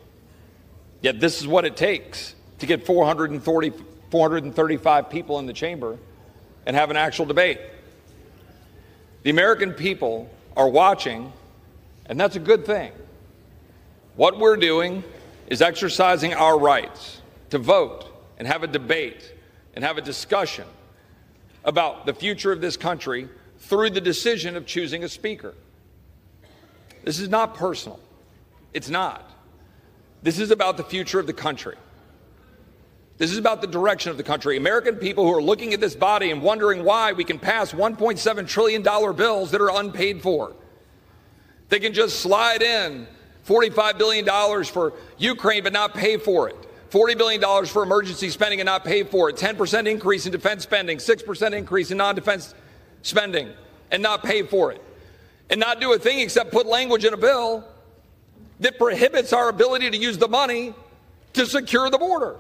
Yet, 1.03 1.21
this 1.21 1.43
is 1.43 1.47
what 1.47 1.67
it 1.67 1.77
takes 1.77 2.35
to 2.61 2.65
get 2.65 2.87
440 2.87 3.73
435 4.11 5.11
people 5.11 5.39
in 5.39 5.45
the 5.45 5.53
chamber 5.53 5.99
and 6.65 6.75
have 6.75 6.89
an 6.91 6.97
actual 6.97 7.27
debate. 7.27 7.61
The 9.25 9.29
American 9.29 9.75
people 9.75 10.31
are 10.57 10.71
watching, 10.71 11.31
and 12.07 12.19
that's 12.19 12.37
a 12.37 12.41
good 12.41 12.65
thing. 12.65 12.93
What 14.17 14.39
we're 14.39 14.57
doing 14.57 15.05
is 15.49 15.61
exercising 15.61 16.33
our 16.33 16.59
rights 16.59 17.21
to 17.51 17.59
vote 17.59 18.07
and 18.39 18.49
have 18.49 18.63
a 18.63 18.67
debate 18.67 19.31
and 19.75 19.85
have 19.85 19.99
a 19.99 20.03
discussion 20.03 20.67
about 21.65 22.07
the 22.07 22.15
future 22.15 22.53
of 22.53 22.61
this 22.61 22.77
country 22.77 23.29
through 23.59 23.91
the 23.91 24.01
decision 24.01 24.57
of 24.57 24.67
choosing 24.67 25.05
a 25.05 25.09
speaker. 25.09 25.55
This 27.05 27.19
is 27.19 27.29
not 27.29 27.55
personal. 27.55 28.01
It's 28.73 28.89
not. 28.89 29.31
This 30.23 30.39
is 30.39 30.51
about 30.51 30.77
the 30.77 30.85
future 30.85 31.19
of 31.19 31.27
the 31.27 31.33
country. 31.33 31.77
This 33.19 33.31
is 33.31 33.39
about 33.39 33.61
the 33.61 33.67
direction 33.67 34.11
of 34.11 34.17
the 34.17 34.23
country. 34.23 34.57
American 34.57 34.97
people 34.97 35.25
who 35.25 35.33
are 35.33 35.43
looking 35.43 35.73
at 35.75 35.81
this 35.81 35.95
body 35.95 36.31
and 36.31 36.43
wondering 36.43 36.83
why 36.83 37.13
we 37.13 37.25
can 37.25 37.39
pass 37.39 37.73
$1.7 37.73 38.49
trillion 38.49 38.83
bills 38.83 39.51
that 39.51 39.61
are 39.61 39.71
unpaid 39.79 40.23
for. 40.23 40.55
They 41.69 41.79
can 41.79 41.93
just 41.93 42.21
slide 42.21 42.63
in 42.63 43.07
$45 43.47 43.99
billion 43.99 44.65
for 44.65 44.95
Ukraine 45.19 45.63
but 45.63 45.73
not 45.73 45.95
pay 45.95 46.17
for 46.17 46.49
it. 46.49 46.57
$40 46.93 47.17
billion 47.17 47.67
for 47.67 47.83
emergency 47.83 48.29
spending 48.29 48.61
and 48.61 48.67
not 48.67 48.85
pay 48.85 49.03
for 49.03 49.31
it. 49.31 49.37
10% 49.37 49.89
increase 49.89 50.27
in 50.27 50.33
defense 50.33 50.63
spending, 50.63 50.99
6% 50.99 51.53
increase 51.53 51.91
in 51.91 51.97
non 51.97 52.15
defense 52.15 52.55
spending 53.01 53.49
and 53.91 54.03
not 54.03 54.23
pay 54.23 54.43
for 54.43 54.73
it. 54.73 54.83
And 55.49 55.59
not 55.59 55.81
do 55.81 55.93
a 55.95 55.99
thing 55.99 56.21
except 56.21 56.53
put 56.53 56.67
language 56.67 57.05
in 57.05 57.15
a 57.15 57.17
bill 57.17 57.65
that 58.61 58.79
prohibits 58.79 59.33
our 59.33 59.49
ability 59.49 59.91
to 59.91 59.97
use 59.97 60.19
the 60.19 60.29
money 60.29 60.75
to 61.33 61.47
secure 61.47 61.89
the 61.91 61.99
border. 61.99 62.37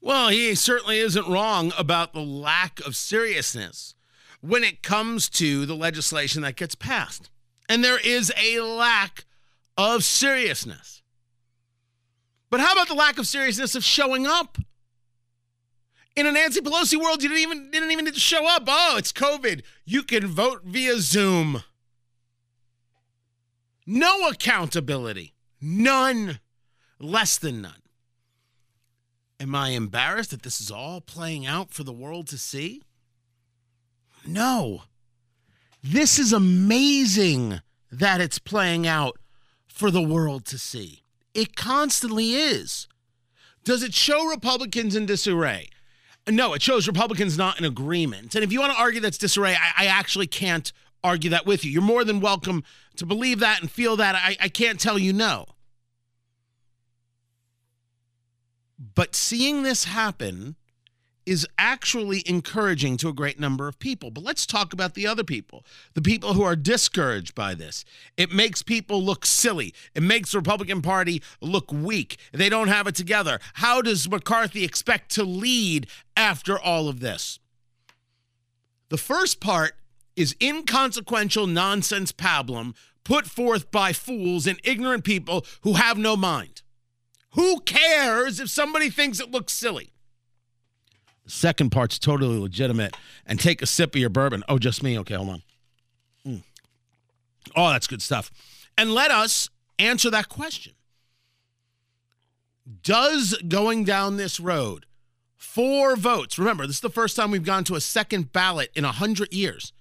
Well, 0.00 0.28
he 0.28 0.54
certainly 0.54 0.98
isn't 0.98 1.28
wrong 1.28 1.72
about 1.76 2.12
the 2.12 2.22
lack 2.22 2.80
of 2.80 2.96
seriousness 2.96 3.94
when 4.40 4.64
it 4.64 4.82
comes 4.82 5.28
to 5.30 5.66
the 5.66 5.76
legislation 5.76 6.42
that 6.42 6.56
gets 6.56 6.74
passed. 6.74 7.28
And 7.68 7.84
there 7.84 7.98
is 7.98 8.32
a 8.40 8.60
lack 8.60 9.24
of 9.76 10.04
seriousness. 10.04 10.99
But 12.50 12.60
how 12.60 12.72
about 12.72 12.88
the 12.88 12.94
lack 12.94 13.18
of 13.18 13.26
seriousness 13.26 13.74
of 13.74 13.84
showing 13.84 14.26
up? 14.26 14.58
In 16.16 16.26
a 16.26 16.32
Nancy 16.32 16.60
Pelosi 16.60 17.00
world, 17.00 17.22
you 17.22 17.28
didn't 17.28 17.42
even 17.42 17.70
didn't 17.70 17.92
even 17.92 18.04
need 18.04 18.14
to 18.14 18.20
show 18.20 18.46
up. 18.46 18.64
Oh, 18.66 18.96
it's 18.98 19.12
COVID. 19.12 19.62
You 19.84 20.02
can 20.02 20.26
vote 20.26 20.62
via 20.64 20.98
Zoom. 20.98 21.62
No 23.86 24.28
accountability. 24.28 25.34
None. 25.60 26.40
Less 26.98 27.38
than 27.38 27.62
none. 27.62 27.82
Am 29.38 29.54
I 29.54 29.70
embarrassed 29.70 30.32
that 30.32 30.42
this 30.42 30.60
is 30.60 30.70
all 30.70 31.00
playing 31.00 31.46
out 31.46 31.70
for 31.70 31.84
the 31.84 31.92
world 31.92 32.26
to 32.28 32.38
see? 32.38 32.82
No. 34.26 34.82
This 35.82 36.18
is 36.18 36.32
amazing 36.32 37.60
that 37.90 38.20
it's 38.20 38.38
playing 38.38 38.86
out 38.86 39.18
for 39.66 39.90
the 39.90 40.02
world 40.02 40.44
to 40.46 40.58
see. 40.58 41.04
It 41.34 41.56
constantly 41.56 42.34
is. 42.34 42.88
Does 43.64 43.82
it 43.82 43.94
show 43.94 44.26
Republicans 44.26 44.96
in 44.96 45.06
disarray? 45.06 45.68
No, 46.28 46.54
it 46.54 46.62
shows 46.62 46.86
Republicans 46.86 47.38
not 47.38 47.58
in 47.58 47.64
agreement. 47.64 48.34
And 48.34 48.44
if 48.44 48.52
you 48.52 48.60
want 48.60 48.72
to 48.72 48.78
argue 48.78 49.00
that's 49.00 49.18
disarray, 49.18 49.54
I, 49.54 49.84
I 49.84 49.86
actually 49.86 50.26
can't 50.26 50.72
argue 51.02 51.30
that 51.30 51.46
with 51.46 51.64
you. 51.64 51.70
You're 51.70 51.82
more 51.82 52.04
than 52.04 52.20
welcome 52.20 52.62
to 52.96 53.06
believe 53.06 53.40
that 53.40 53.60
and 53.60 53.70
feel 53.70 53.96
that. 53.96 54.14
I, 54.14 54.36
I 54.40 54.48
can't 54.48 54.78
tell 54.78 54.98
you 54.98 55.12
no. 55.12 55.46
But 58.94 59.14
seeing 59.14 59.62
this 59.62 59.84
happen 59.84 60.56
is 61.30 61.46
actually 61.58 62.24
encouraging 62.28 62.96
to 62.96 63.08
a 63.08 63.12
great 63.12 63.38
number 63.38 63.68
of 63.68 63.78
people. 63.78 64.10
But 64.10 64.24
let's 64.24 64.44
talk 64.44 64.72
about 64.72 64.94
the 64.94 65.06
other 65.06 65.22
people, 65.22 65.64
the 65.94 66.02
people 66.02 66.34
who 66.34 66.42
are 66.42 66.56
discouraged 66.56 67.36
by 67.36 67.54
this. 67.54 67.84
It 68.16 68.32
makes 68.32 68.64
people 68.64 69.00
look 69.00 69.24
silly. 69.24 69.72
It 69.94 70.02
makes 70.02 70.32
the 70.32 70.38
Republican 70.38 70.82
Party 70.82 71.22
look 71.40 71.70
weak. 71.70 72.16
They 72.32 72.48
don't 72.48 72.66
have 72.66 72.88
it 72.88 72.96
together. 72.96 73.38
How 73.54 73.80
does 73.80 74.10
McCarthy 74.10 74.64
expect 74.64 75.12
to 75.12 75.22
lead 75.22 75.86
after 76.16 76.58
all 76.58 76.88
of 76.88 76.98
this? 76.98 77.38
The 78.88 78.98
first 78.98 79.40
part 79.40 79.74
is 80.16 80.34
inconsequential 80.42 81.46
nonsense 81.46 82.10
pablum 82.10 82.74
put 83.04 83.26
forth 83.26 83.70
by 83.70 83.92
fools 83.92 84.48
and 84.48 84.58
ignorant 84.64 85.04
people 85.04 85.46
who 85.60 85.74
have 85.74 85.96
no 85.96 86.16
mind. 86.16 86.62
Who 87.34 87.60
cares 87.60 88.40
if 88.40 88.50
somebody 88.50 88.90
thinks 88.90 89.20
it 89.20 89.30
looks 89.30 89.52
silly? 89.52 89.92
Second 91.30 91.70
part's 91.70 91.98
totally 91.98 92.38
legitimate. 92.38 92.96
And 93.24 93.38
take 93.38 93.62
a 93.62 93.66
sip 93.66 93.94
of 93.94 94.00
your 94.00 94.10
bourbon. 94.10 94.42
Oh, 94.48 94.58
just 94.58 94.82
me? 94.82 94.98
Okay, 94.98 95.14
hold 95.14 95.28
on. 95.28 95.42
Mm. 96.26 96.42
Oh, 97.54 97.70
that's 97.70 97.86
good 97.86 98.02
stuff. 98.02 98.30
And 98.76 98.92
let 98.92 99.10
us 99.10 99.48
answer 99.78 100.10
that 100.10 100.28
question. 100.28 100.74
Does 102.82 103.40
going 103.48 103.84
down 103.84 104.16
this 104.16 104.40
road, 104.40 104.86
four 105.36 105.96
votes, 105.96 106.38
remember, 106.38 106.66
this 106.66 106.76
is 106.76 106.82
the 106.82 106.90
first 106.90 107.16
time 107.16 107.30
we've 107.30 107.44
gone 107.44 107.64
to 107.64 107.74
a 107.74 107.80
second 107.80 108.32
ballot 108.32 108.70
in 108.74 108.84
100 108.84 109.32
years. 109.32 109.72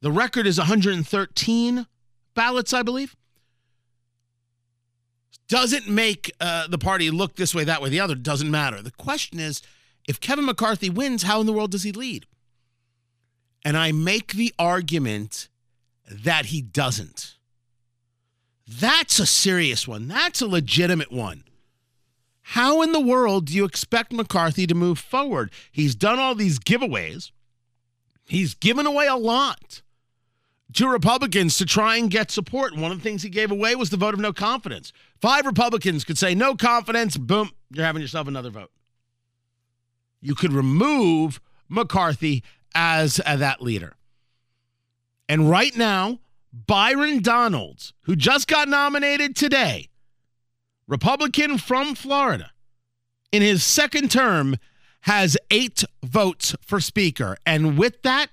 The 0.00 0.12
record 0.12 0.46
is 0.46 0.58
113 0.58 1.86
ballots, 2.34 2.72
I 2.72 2.82
believe 2.82 3.16
doesn't 5.48 5.88
make 5.88 6.30
uh, 6.40 6.68
the 6.68 6.78
party 6.78 7.10
look 7.10 7.36
this 7.36 7.54
way, 7.54 7.64
that 7.64 7.80
way, 7.82 7.88
the 7.88 8.00
other. 8.00 8.14
Doesn't 8.14 8.50
matter. 8.50 8.82
The 8.82 8.90
question 8.92 9.40
is 9.40 9.62
if 10.08 10.18
Kevin 10.20 10.46
McCarthy 10.46 10.88
wins, 10.88 11.24
how 11.24 11.40
in 11.40 11.46
the 11.46 11.52
world 11.52 11.70
does 11.70 11.82
he 11.82 11.92
lead? 11.92 12.26
And 13.62 13.76
I 13.76 13.92
make 13.92 14.32
the 14.32 14.54
argument 14.58 15.48
that 16.10 16.46
he 16.46 16.62
doesn't. 16.62 17.36
That's 18.66 19.18
a 19.18 19.26
serious 19.26 19.86
one. 19.86 20.08
That's 20.08 20.40
a 20.40 20.46
legitimate 20.46 21.12
one. 21.12 21.44
How 22.40 22.80
in 22.80 22.92
the 22.92 23.00
world 23.00 23.44
do 23.46 23.54
you 23.54 23.66
expect 23.66 24.10
McCarthy 24.10 24.66
to 24.66 24.74
move 24.74 24.98
forward? 24.98 25.50
He's 25.70 25.94
done 25.94 26.18
all 26.18 26.34
these 26.34 26.58
giveaways, 26.58 27.30
he's 28.24 28.54
given 28.54 28.86
away 28.86 29.06
a 29.06 29.16
lot 29.16 29.82
to 30.72 30.88
Republicans 30.88 31.58
to 31.58 31.66
try 31.66 31.96
and 31.96 32.10
get 32.10 32.30
support. 32.30 32.74
One 32.74 32.92
of 32.92 32.98
the 32.98 33.02
things 33.02 33.22
he 33.22 33.28
gave 33.28 33.50
away 33.50 33.74
was 33.74 33.90
the 33.90 33.96
vote 33.98 34.14
of 34.14 34.20
no 34.20 34.32
confidence. 34.32 34.92
Five 35.20 35.44
Republicans 35.44 36.04
could 36.04 36.16
say 36.16 36.34
no 36.34 36.54
confidence, 36.54 37.18
boom, 37.18 37.50
you're 37.70 37.84
having 37.84 38.00
yourself 38.00 38.26
another 38.28 38.50
vote. 38.50 38.70
You 40.20 40.34
could 40.34 40.52
remove 40.52 41.40
McCarthy 41.68 42.42
as 42.74 43.20
uh, 43.24 43.36
that 43.36 43.62
leader. 43.62 43.94
And 45.28 45.50
right 45.50 45.76
now, 45.76 46.20
Byron 46.52 47.20
Donalds, 47.20 47.92
who 48.02 48.16
just 48.16 48.48
got 48.48 48.68
nominated 48.68 49.36
today, 49.36 49.88
Republican 50.86 51.58
from 51.58 51.94
Florida, 51.94 52.50
in 53.30 53.42
his 53.42 53.62
second 53.62 54.10
term, 54.10 54.56
has 55.02 55.36
eight 55.50 55.84
votes 56.02 56.56
for 56.60 56.80
Speaker. 56.80 57.36
And 57.44 57.78
with 57.78 58.02
that, 58.02 58.28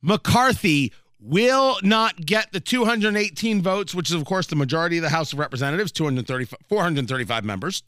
McCarthy 0.00 0.92
will 1.18 1.78
not 1.82 2.24
get 2.24 2.52
the 2.52 2.60
218 2.60 3.60
votes, 3.60 3.94
which 3.94 4.08
is, 4.08 4.14
of 4.14 4.24
course, 4.24 4.46
the 4.46 4.56
majority 4.56 4.96
of 4.96 5.02
the 5.02 5.10
House 5.10 5.32
of 5.32 5.38
Representatives, 5.38 5.92
235, 5.92 6.58
435 6.68 7.44
members. 7.44 7.82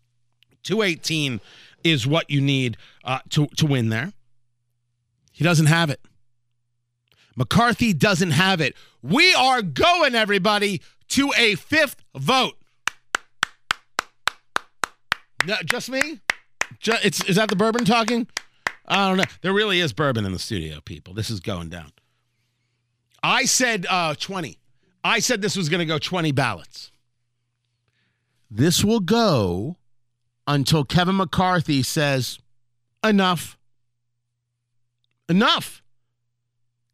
218 0.62 1.40
is 1.84 2.06
what 2.06 2.30
you 2.30 2.40
need 2.40 2.76
uh, 3.04 3.20
to, 3.30 3.46
to 3.56 3.66
win 3.66 3.88
there. 3.88 4.12
He 5.32 5.44
doesn't 5.44 5.66
have 5.66 5.90
it. 5.90 6.00
McCarthy 7.36 7.92
doesn't 7.92 8.32
have 8.32 8.60
it. 8.60 8.76
We 9.02 9.34
are 9.34 9.62
going, 9.62 10.14
everybody, 10.14 10.82
to 11.08 11.32
a 11.36 11.54
fifth 11.54 11.96
vote. 12.14 12.54
No, 15.46 15.56
just 15.64 15.90
me? 15.90 16.20
Just, 16.78 17.04
it's, 17.04 17.24
is 17.24 17.36
that 17.36 17.48
the 17.48 17.56
bourbon 17.56 17.84
talking? 17.84 18.28
I 18.86 19.08
don't 19.08 19.16
know. 19.16 19.24
There 19.40 19.52
really 19.52 19.80
is 19.80 19.92
bourbon 19.92 20.24
in 20.24 20.32
the 20.32 20.38
studio, 20.38 20.80
people. 20.80 21.14
This 21.14 21.30
is 21.30 21.40
going 21.40 21.68
down. 21.68 21.92
I 23.22 23.44
said 23.44 23.86
uh, 23.88 24.14
20. 24.14 24.58
I 25.04 25.18
said 25.18 25.42
this 25.42 25.56
was 25.56 25.68
going 25.68 25.80
to 25.80 25.86
go 25.86 25.98
20 25.98 26.32
ballots. 26.32 26.90
This 28.50 28.84
will 28.84 29.00
go 29.00 29.78
until 30.46 30.84
Kevin 30.84 31.16
McCarthy 31.16 31.82
says, 31.82 32.38
enough. 33.04 33.58
Enough. 35.28 35.82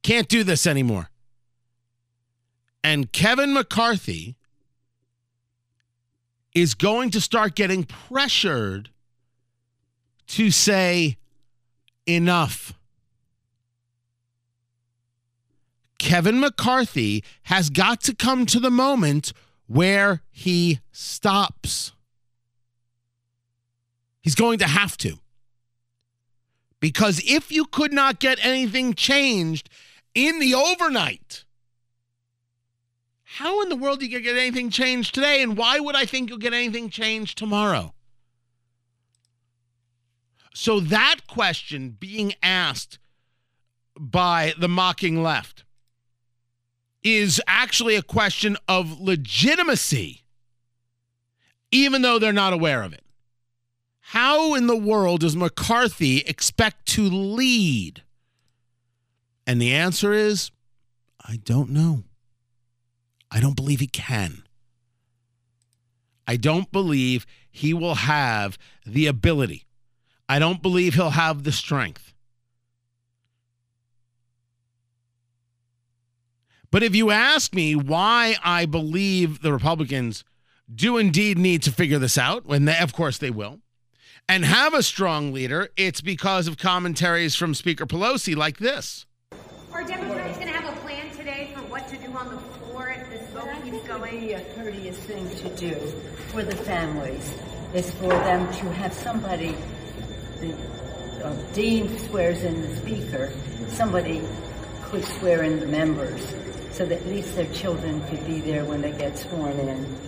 Can't 0.02 0.28
do 0.28 0.44
this 0.44 0.66
anymore. 0.66 1.10
And 2.84 3.12
Kevin 3.12 3.52
McCarthy 3.52 4.36
is 6.54 6.74
going 6.74 7.10
to 7.10 7.20
start 7.20 7.54
getting 7.54 7.84
pressured 7.84 8.90
to 10.28 10.50
say, 10.50 11.16
enough. 12.06 12.74
Kevin 15.98 16.40
McCarthy 16.40 17.24
has 17.44 17.70
got 17.70 18.00
to 18.02 18.14
come 18.14 18.46
to 18.46 18.60
the 18.60 18.70
moment 18.70 19.32
where 19.66 20.22
he 20.30 20.80
stops. 20.92 21.92
He's 24.28 24.34
going 24.34 24.58
to 24.58 24.66
have 24.66 24.98
to. 24.98 25.20
Because 26.80 27.22
if 27.24 27.50
you 27.50 27.64
could 27.64 27.94
not 27.94 28.20
get 28.20 28.38
anything 28.44 28.92
changed 28.92 29.70
in 30.14 30.38
the 30.38 30.54
overnight, 30.54 31.46
how 33.24 33.62
in 33.62 33.70
the 33.70 33.74
world 33.74 34.00
do 34.00 34.04
you 34.04 34.10
going 34.10 34.24
to 34.24 34.30
get 34.30 34.38
anything 34.38 34.68
changed 34.68 35.14
today? 35.14 35.42
And 35.42 35.56
why 35.56 35.80
would 35.80 35.96
I 35.96 36.04
think 36.04 36.28
you'll 36.28 36.36
get 36.36 36.52
anything 36.52 36.90
changed 36.90 37.38
tomorrow? 37.38 37.94
So, 40.52 40.78
that 40.78 41.20
question 41.26 41.96
being 41.98 42.34
asked 42.42 42.98
by 43.98 44.52
the 44.58 44.68
mocking 44.68 45.22
left 45.22 45.64
is 47.02 47.40
actually 47.46 47.96
a 47.96 48.02
question 48.02 48.58
of 48.68 49.00
legitimacy, 49.00 50.20
even 51.72 52.02
though 52.02 52.18
they're 52.18 52.30
not 52.30 52.52
aware 52.52 52.82
of 52.82 52.92
it. 52.92 53.04
How 54.12 54.54
in 54.54 54.68
the 54.68 54.76
world 54.76 55.20
does 55.20 55.36
McCarthy 55.36 56.20
expect 56.20 56.86
to 56.86 57.02
lead? 57.02 58.04
And 59.46 59.60
the 59.60 59.74
answer 59.74 60.14
is 60.14 60.50
I 61.22 61.36
don't 61.36 61.68
know. 61.68 62.04
I 63.30 63.38
don't 63.38 63.54
believe 63.54 63.80
he 63.80 63.86
can. 63.86 64.44
I 66.26 66.36
don't 66.36 66.72
believe 66.72 67.26
he 67.50 67.74
will 67.74 67.96
have 67.96 68.56
the 68.86 69.06
ability. 69.06 69.66
I 70.26 70.38
don't 70.38 70.62
believe 70.62 70.94
he'll 70.94 71.10
have 71.10 71.42
the 71.42 71.52
strength. 71.52 72.14
But 76.70 76.82
if 76.82 76.96
you 76.96 77.10
ask 77.10 77.54
me 77.54 77.76
why 77.76 78.36
I 78.42 78.64
believe 78.64 79.42
the 79.42 79.52
Republicans 79.52 80.24
do 80.74 80.96
indeed 80.96 81.36
need 81.36 81.62
to 81.64 81.70
figure 81.70 81.98
this 81.98 82.16
out, 82.16 82.46
when 82.46 82.64
they, 82.64 82.78
of 82.78 82.94
course 82.94 83.18
they 83.18 83.30
will, 83.30 83.60
and 84.28 84.44
have 84.44 84.74
a 84.74 84.82
strong 84.82 85.32
leader, 85.32 85.70
it's 85.76 86.00
because 86.00 86.46
of 86.46 86.58
commentaries 86.58 87.34
from 87.34 87.54
Speaker 87.54 87.86
Pelosi 87.86 88.36
like 88.36 88.58
this. 88.58 89.06
Are 89.72 89.84
Democrats 89.84 90.38
going 90.38 90.48
to 90.48 90.54
have 90.54 90.76
a 90.76 90.80
plan 90.80 91.10
today 91.16 91.50
for 91.54 91.62
what 91.62 91.88
to 91.88 91.96
do 91.96 92.12
on 92.12 92.28
the 92.34 92.40
floor 92.40 92.90
if 92.90 93.08
this 93.10 93.28
vote 93.30 93.48
keeps 93.64 93.86
going? 93.86 94.20
Be 94.20 94.32
a 94.32 94.54
courteous 94.54 94.98
thing 94.98 95.28
to 95.36 95.48
do 95.56 95.74
for 96.30 96.42
the 96.42 96.56
families 96.56 97.32
is 97.74 97.90
for 97.94 98.08
them 98.08 98.52
to 98.54 98.72
have 98.72 98.92
somebody. 98.92 99.54
The 100.40 100.54
uh, 101.24 101.34
dean 101.52 101.98
swears 101.98 102.44
in 102.44 102.62
the 102.62 102.76
speaker. 102.76 103.32
Somebody 103.68 104.22
could 104.84 105.04
swear 105.04 105.42
in 105.42 105.60
the 105.60 105.66
members 105.66 106.34
so 106.70 106.86
that 106.86 107.00
at 107.00 107.06
least 107.06 107.34
their 107.34 107.52
children 107.52 108.00
could 108.08 108.24
be 108.26 108.40
there 108.40 108.64
when 108.64 108.80
they 108.80 108.92
get 108.92 109.18
sworn 109.18 109.58
in, 109.58 109.98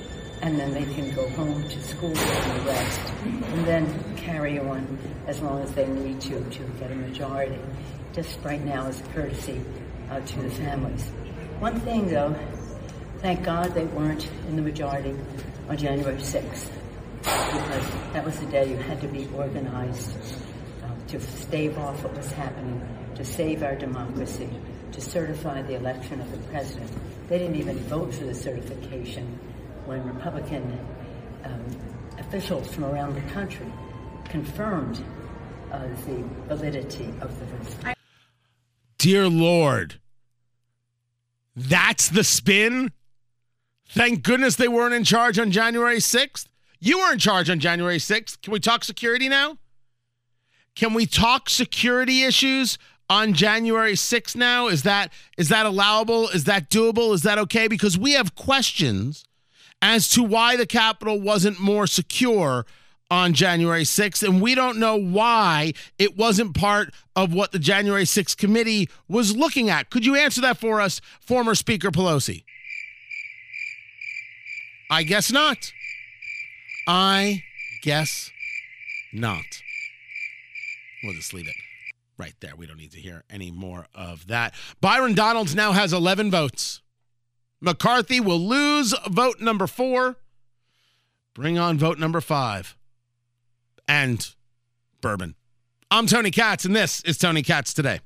and 0.43 0.59
then 0.59 0.73
they 0.73 0.85
can 0.95 1.11
go 1.15 1.29
home 1.31 1.63
to 1.69 1.83
school 1.83 2.17
and 2.17 2.67
rest, 2.67 3.01
and 3.25 3.65
then 3.67 4.17
carry 4.17 4.59
on 4.59 4.99
as 5.27 5.41
long 5.41 5.63
as 5.63 5.71
they 5.73 5.87
need 5.87 6.21
to 6.21 6.43
to 6.51 6.63
get 6.79 6.91
a 6.91 6.95
majority. 6.95 7.59
Just 8.13 8.39
right 8.43 8.65
now 8.65 8.87
as 8.87 9.01
a 9.01 9.05
courtesy 9.05 9.61
uh, 10.11 10.21
to 10.21 10.43
the 10.43 10.51
families. 10.51 11.09
One 11.61 11.79
thing, 11.81 12.09
though, 12.09 12.35
thank 13.19 13.45
God 13.45 13.75
they 13.75 13.85
weren't 13.85 14.29
in 14.49 14.57
the 14.57 14.63
majority 14.63 15.15
on 15.69 15.77
January 15.77 16.17
6th, 16.17 16.71
because 17.19 17.91
that 18.13 18.25
was 18.25 18.39
the 18.41 18.47
day 18.47 18.71
you 18.71 18.77
had 18.77 19.01
to 19.03 19.09
be 19.09 19.29
organized 19.35 20.17
uh, 20.83 20.89
to 21.09 21.21
stave 21.21 21.79
off 21.79 22.03
what 22.03 22.17
was 22.17 22.33
happening, 22.33 22.81
to 23.15 23.25
save 23.25 23.63
our 23.63 23.77
democracy, 23.77 24.49
to 24.93 25.01
certify 25.01 25.61
the 25.63 25.75
election 25.75 26.21
of 26.21 26.31
the 26.33 26.39
president. 26.49 26.91
They 27.29 27.39
didn't 27.39 27.57
even 27.57 27.79
vote 27.81 28.15
for 28.15 28.25
the 28.25 28.35
certification 28.35 29.39
when 29.91 30.07
Republican 30.07 30.79
um, 31.45 31.65
officials 32.21 32.73
from 32.73 32.85
around 32.85 33.13
the 33.13 33.33
country 33.33 33.67
confirmed 34.23 35.03
uh, 35.73 35.81
the 36.07 36.23
validity 36.47 37.13
of 37.21 37.37
the 37.41 37.45
vote. 37.47 37.97
Dear 38.99 39.29
Lord, 39.29 39.99
that's 41.57 42.09
the 42.09 42.23
spin? 42.23 42.93
Thank 43.89 44.23
goodness 44.23 44.55
they 44.55 44.69
weren't 44.69 44.95
in 44.95 45.03
charge 45.03 45.41
on 45.41 45.51
January 45.51 45.99
6th. 45.99 46.47
You 46.79 47.01
were 47.01 47.13
in 47.13 47.19
charge 47.19 47.51
on 47.51 47.59
January 47.59 47.99
6th. 47.99 48.41
Can 48.43 48.53
we 48.53 48.61
talk 48.61 48.85
security 48.85 49.29
now? 49.29 49.59
Can 50.77 50.95
we 50.95 51.05
talk 51.05 51.51
security 51.51 52.23
issues 52.23 52.79
on 53.09 53.33
January 53.33 53.95
6th 53.95 54.37
now? 54.37 54.69
Is 54.69 54.85
that 54.85 55.13
is 55.37 55.49
that 55.49 55.67
allowable? 55.67 56.29
Is 56.29 56.45
that 56.45 56.71
doable? 56.71 57.13
Is 57.13 57.23
that 57.23 57.39
okay? 57.39 57.67
Because 57.67 57.99
we 57.99 58.13
have 58.13 58.37
questions 58.37 59.25
as 59.83 60.09
to 60.11 60.23
why 60.23 60.57
the 60.57 60.67
Capitol 60.67 61.21
wasn't 61.21 61.59
more 61.59 61.87
secure 61.87 62.67
on 63.11 63.33
January 63.33 63.83
6th, 63.83 64.23
and 64.23 64.41
we 64.41 64.55
don't 64.55 64.79
know 64.79 64.97
why 64.97 65.73
it 65.99 66.17
wasn't 66.17 66.55
part 66.55 66.95
of 67.17 67.35
what 67.35 67.51
the 67.51 67.59
January 67.59 68.05
6th 68.05 68.37
committee 68.37 68.89
was 69.09 69.37
looking 69.37 69.69
at. 69.69 69.91
Could 69.91 70.07
you 70.07 70.15
answer 70.15 70.41
that 70.43 70.59
for 70.59 70.81
us, 70.81 71.01
former 71.21 71.55
Speaker 71.55 71.91
Pelosi? 71.91 72.45
I 74.91 75.03
guess 75.03 75.33
not. 75.33 75.73
I 76.87 77.43
guess 77.83 78.31
not. 79.13 79.45
We'll 81.03 81.15
just 81.15 81.35
leave 81.35 81.49
it 81.49 81.55
right 82.19 82.35
there. 82.41 82.55
We 82.55 82.67
don't 82.67 82.77
need 82.77 82.93
to 82.93 83.01
hear 83.01 83.25
any 83.31 83.51
more 83.51 83.87
of 83.95 84.27
that. 84.29 84.55
Byron 84.81 85.15
Donalds 85.15 85.55
now 85.55 85.73
has 85.73 85.93
11 85.93 86.31
votes. 86.31 86.81
McCarthy 87.61 88.21
will 88.21 88.41
lose 88.41 88.95
vote 89.09 89.41
number 89.41 89.67
four. 89.67 90.17
Bring 91.35 91.59
on 91.59 91.79
vote 91.79 91.99
number 91.99 92.21
five. 92.21 92.77
And 93.87 94.27
bourbon. 95.01 95.35
I'm 95.91 96.07
Tony 96.07 96.31
Katz, 96.31 96.65
and 96.65 96.75
this 96.75 97.03
is 97.03 97.19
Tony 97.19 97.43
Katz 97.43 97.75
Today. 97.75 98.01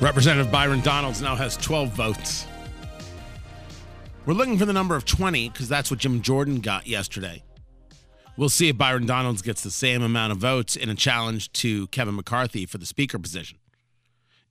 Representative 0.00 0.50
Byron 0.50 0.80
Donalds 0.80 1.22
now 1.22 1.36
has 1.36 1.56
12 1.58 1.90
votes. 1.90 2.46
We're 4.26 4.34
looking 4.34 4.58
for 4.58 4.64
the 4.64 4.72
number 4.72 4.96
of 4.96 5.04
20 5.04 5.48
because 5.50 5.68
that's 5.68 5.90
what 5.90 6.00
Jim 6.00 6.20
Jordan 6.20 6.60
got 6.60 6.86
yesterday. 6.86 7.42
We'll 8.40 8.48
see 8.48 8.70
if 8.70 8.78
Byron 8.78 9.04
Donalds 9.04 9.42
gets 9.42 9.62
the 9.62 9.70
same 9.70 10.00
amount 10.00 10.32
of 10.32 10.38
votes 10.38 10.74
in 10.74 10.88
a 10.88 10.94
challenge 10.94 11.52
to 11.52 11.88
Kevin 11.88 12.16
McCarthy 12.16 12.64
for 12.64 12.78
the 12.78 12.86
speaker 12.86 13.18
position. 13.18 13.58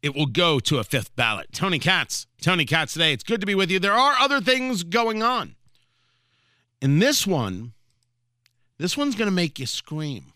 It 0.03 0.13
will 0.13 0.27
go 0.27 0.59
to 0.59 0.77
a 0.77 0.83
fifth 0.83 1.15
ballot. 1.15 1.47
Tony 1.53 1.79
Katz, 1.79 2.27
Tony 2.39 2.65
Katz 2.65 2.93
today. 2.93 3.13
It's 3.13 3.23
good 3.23 3.41
to 3.41 3.47
be 3.47 3.55
with 3.55 3.71
you. 3.71 3.79
There 3.79 3.95
are 3.95 4.13
other 4.19 4.41
things 4.41 4.83
going 4.83 5.23
on. 5.23 5.55
In 6.79 6.99
this 6.99 7.25
one, 7.25 7.73
this 8.77 8.95
one's 8.95 9.15
going 9.15 9.25
to 9.27 9.35
make 9.35 9.57
you 9.57 9.65
scream. 9.65 10.33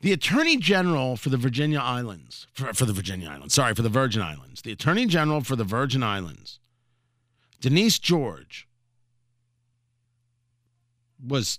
The 0.00 0.12
Attorney 0.12 0.56
General 0.56 1.16
for 1.16 1.30
the 1.30 1.36
Virginia 1.36 1.80
Islands, 1.80 2.46
for, 2.52 2.72
for 2.72 2.84
the 2.84 2.92
Virginia 2.92 3.28
Islands, 3.28 3.54
sorry, 3.54 3.74
for 3.74 3.82
the 3.82 3.88
Virgin 3.88 4.22
Islands, 4.22 4.62
the 4.62 4.70
Attorney 4.70 5.06
General 5.06 5.40
for 5.40 5.56
the 5.56 5.64
Virgin 5.64 6.04
Islands, 6.04 6.60
Denise 7.60 7.98
George, 7.98 8.68
was 11.20 11.58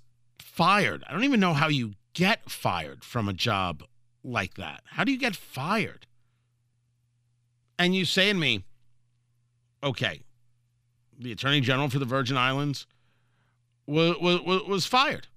fired. 0.55 1.03
I 1.05 1.11
don't 1.11 1.25
even 1.25 1.41
know 1.41 1.53
how 1.53 1.67
you 1.67 1.95
get 2.13 2.49
fired 2.49 3.03
from 3.03 3.27
a 3.27 3.33
job 3.33 3.83
like 4.23 4.53
that. 4.55 4.83
How 4.85 5.03
do 5.03 5.11
you 5.11 5.17
get 5.17 5.35
fired? 5.35 6.07
And 7.77 7.93
you 7.93 8.05
say 8.05 8.31
to 8.31 8.37
me, 8.39 8.63
okay, 9.83 10.21
the 11.19 11.33
Attorney 11.33 11.59
General 11.59 11.89
for 11.89 11.99
the 11.99 12.05
Virgin 12.05 12.37
Islands 12.37 12.87
was, 13.85 14.15
was, 14.21 14.63
was 14.65 14.85
fired. 14.85 15.27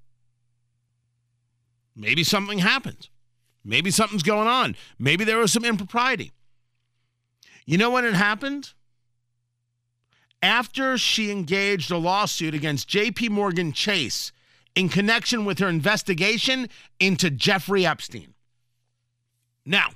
Maybe 1.97 2.23
something 2.23 2.61
happened. 2.61 3.09
Maybe 3.65 3.91
something's 3.91 4.23
going 4.23 4.47
on. 4.47 4.77
Maybe 5.01 5.25
there 5.25 5.39
was 5.39 5.53
some 5.53 5.65
impropriety. 5.65 6.31
You 7.67 7.77
know 7.77 7.91
when 7.91 8.05
it 8.05 8.15
happened? 8.15 8.73
After 10.41 10.97
she 10.97 11.33
engaged 11.33 11.91
a 11.91 11.99
lawsuit 11.99 12.55
against 12.55 12.89
JP 12.89 13.31
Morgan 13.31 13.73
Chase 13.73 14.31
in 14.79 14.89
connection 14.89 15.45
with 15.45 15.59
her 15.59 15.69
investigation 15.69 16.69
into 17.01 17.31
Jeffrey 17.31 17.85
Epstein. 17.85 18.33
Now, 19.67 19.89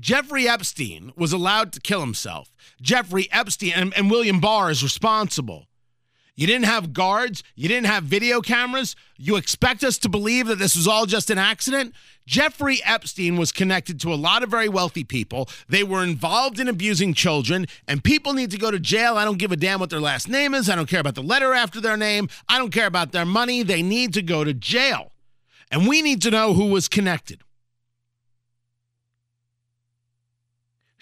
Jeffrey 0.00 0.48
Epstein 0.48 1.12
was 1.14 1.32
allowed 1.32 1.72
to 1.74 1.80
kill 1.80 2.00
himself. 2.00 2.52
Jeffrey 2.82 3.28
Epstein 3.30 3.72
and, 3.72 3.94
and 3.96 4.10
William 4.10 4.40
Barr 4.40 4.68
is 4.68 4.82
responsible 4.82 5.68
you 6.36 6.46
didn't 6.48 6.64
have 6.64 6.92
guards. 6.92 7.44
You 7.54 7.68
didn't 7.68 7.86
have 7.86 8.04
video 8.04 8.40
cameras. 8.40 8.96
You 9.16 9.36
expect 9.36 9.84
us 9.84 9.98
to 9.98 10.08
believe 10.08 10.48
that 10.48 10.58
this 10.58 10.74
was 10.74 10.88
all 10.88 11.06
just 11.06 11.30
an 11.30 11.38
accident? 11.38 11.94
Jeffrey 12.26 12.80
Epstein 12.84 13.36
was 13.36 13.52
connected 13.52 14.00
to 14.00 14.12
a 14.12 14.16
lot 14.16 14.42
of 14.42 14.50
very 14.50 14.68
wealthy 14.68 15.04
people. 15.04 15.48
They 15.68 15.84
were 15.84 16.02
involved 16.02 16.58
in 16.58 16.68
abusing 16.68 17.14
children, 17.14 17.66
and 17.86 18.02
people 18.02 18.32
need 18.32 18.50
to 18.50 18.58
go 18.58 18.70
to 18.70 18.80
jail. 18.80 19.16
I 19.16 19.24
don't 19.24 19.38
give 19.38 19.52
a 19.52 19.56
damn 19.56 19.78
what 19.78 19.90
their 19.90 20.00
last 20.00 20.28
name 20.28 20.54
is. 20.54 20.68
I 20.68 20.74
don't 20.74 20.88
care 20.88 21.00
about 21.00 21.14
the 21.14 21.22
letter 21.22 21.52
after 21.52 21.80
their 21.80 21.96
name. 21.96 22.28
I 22.48 22.58
don't 22.58 22.72
care 22.72 22.86
about 22.86 23.12
their 23.12 23.26
money. 23.26 23.62
They 23.62 23.82
need 23.82 24.14
to 24.14 24.22
go 24.22 24.42
to 24.42 24.54
jail. 24.54 25.12
And 25.70 25.86
we 25.86 26.02
need 26.02 26.22
to 26.22 26.30
know 26.30 26.54
who 26.54 26.66
was 26.66 26.88
connected. 26.88 27.42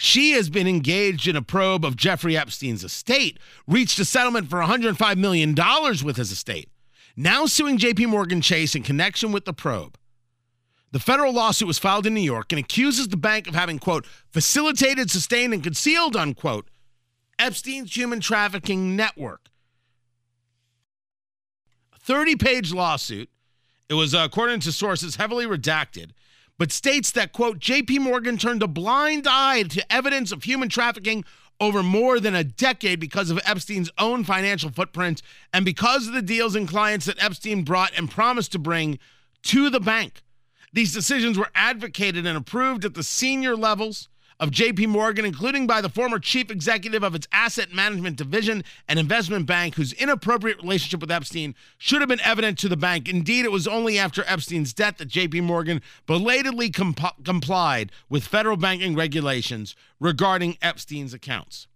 She 0.04 0.32
has 0.32 0.50
been 0.50 0.66
engaged 0.66 1.28
in 1.28 1.36
a 1.36 1.42
probe 1.42 1.84
of 1.84 1.94
Jeffrey 1.94 2.36
Epstein's 2.36 2.82
estate, 2.82 3.38
reached 3.68 4.00
a 4.00 4.04
settlement 4.04 4.50
for 4.50 4.58
$105 4.58 5.16
million 5.16 5.54
with 6.04 6.16
his 6.16 6.32
estate, 6.32 6.68
now 7.16 7.46
suing 7.46 7.78
JP 7.78 8.08
Morgan 8.08 8.40
Chase 8.40 8.74
in 8.74 8.82
connection 8.82 9.30
with 9.30 9.44
the 9.44 9.52
probe. 9.52 9.96
The 10.90 10.98
federal 10.98 11.32
lawsuit 11.32 11.68
was 11.68 11.78
filed 11.78 12.04
in 12.04 12.14
New 12.14 12.20
York 12.20 12.50
and 12.50 12.58
accuses 12.58 13.06
the 13.06 13.16
bank 13.16 13.46
of 13.46 13.54
having, 13.54 13.78
quote, 13.78 14.04
facilitated, 14.28 15.08
sustained, 15.08 15.54
and 15.54 15.62
concealed, 15.62 16.16
unquote, 16.16 16.68
Epstein's 17.38 17.96
human 17.96 18.18
trafficking 18.18 18.96
network. 18.96 19.50
A 21.94 22.00
30 22.00 22.34
page 22.34 22.72
lawsuit. 22.72 23.30
It 23.88 23.94
was, 23.94 24.16
uh, 24.16 24.24
according 24.24 24.58
to 24.60 24.72
sources, 24.72 25.14
heavily 25.14 25.46
redacted 25.46 26.10
but 26.58 26.72
states 26.72 27.10
that, 27.12 27.32
quote, 27.32 27.58
JP 27.58 28.00
Morgan 28.00 28.38
turned 28.38 28.62
a 28.62 28.68
blind 28.68 29.26
eye 29.28 29.62
to 29.64 29.92
evidence 29.92 30.32
of 30.32 30.44
human 30.44 30.68
trafficking 30.68 31.24
over 31.60 31.82
more 31.82 32.18
than 32.18 32.34
a 32.34 32.44
decade 32.44 32.98
because 32.98 33.30
of 33.30 33.40
Epstein's 33.44 33.90
own 33.98 34.24
financial 34.24 34.70
footprint 34.70 35.22
and 35.52 35.64
because 35.64 36.08
of 36.08 36.14
the 36.14 36.22
deals 36.22 36.56
and 36.56 36.68
clients 36.68 37.06
that 37.06 37.22
Epstein 37.22 37.62
brought 37.62 37.96
and 37.96 38.10
promised 38.10 38.52
to 38.52 38.58
bring 38.58 38.98
to 39.42 39.70
the 39.70 39.80
bank. 39.80 40.22
These 40.72 40.92
decisions 40.92 41.38
were 41.38 41.50
advocated 41.54 42.26
and 42.26 42.36
approved 42.36 42.84
at 42.84 42.94
the 42.94 43.02
senior 43.02 43.56
levels 43.56 44.08
of 44.42 44.50
JP 44.50 44.88
Morgan, 44.88 45.24
including 45.24 45.68
by 45.68 45.80
the 45.80 45.88
former 45.88 46.18
chief 46.18 46.50
executive 46.50 47.04
of 47.04 47.14
its 47.14 47.28
asset 47.30 47.72
management 47.72 48.16
division 48.16 48.64
and 48.88 48.98
investment 48.98 49.46
bank, 49.46 49.76
whose 49.76 49.92
inappropriate 49.92 50.60
relationship 50.60 51.00
with 51.00 51.12
Epstein 51.12 51.54
should 51.78 52.00
have 52.00 52.08
been 52.08 52.20
evident 52.22 52.58
to 52.58 52.68
the 52.68 52.76
bank. 52.76 53.08
Indeed, 53.08 53.44
it 53.44 53.52
was 53.52 53.68
only 53.68 54.00
after 54.00 54.24
Epstein's 54.26 54.72
death 54.72 54.96
that 54.96 55.08
JP 55.08 55.44
Morgan 55.44 55.80
belatedly 56.06 56.70
comp- 56.70 57.24
complied 57.24 57.92
with 58.08 58.26
federal 58.26 58.56
banking 58.56 58.96
regulations 58.96 59.76
regarding 60.00 60.58
Epstein's 60.60 61.14
accounts. 61.14 61.68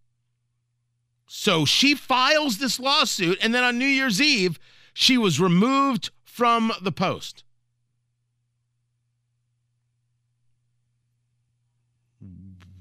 So 1.28 1.64
she 1.66 1.94
files 1.94 2.58
this 2.58 2.80
lawsuit, 2.80 3.38
and 3.40 3.54
then 3.54 3.62
on 3.62 3.78
New 3.78 3.86
Year's 3.86 4.20
Eve, 4.20 4.58
she 4.92 5.16
was 5.16 5.38
removed 5.38 6.10
from 6.24 6.72
the 6.82 6.90
post. 6.90 7.44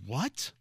What? 0.06 0.52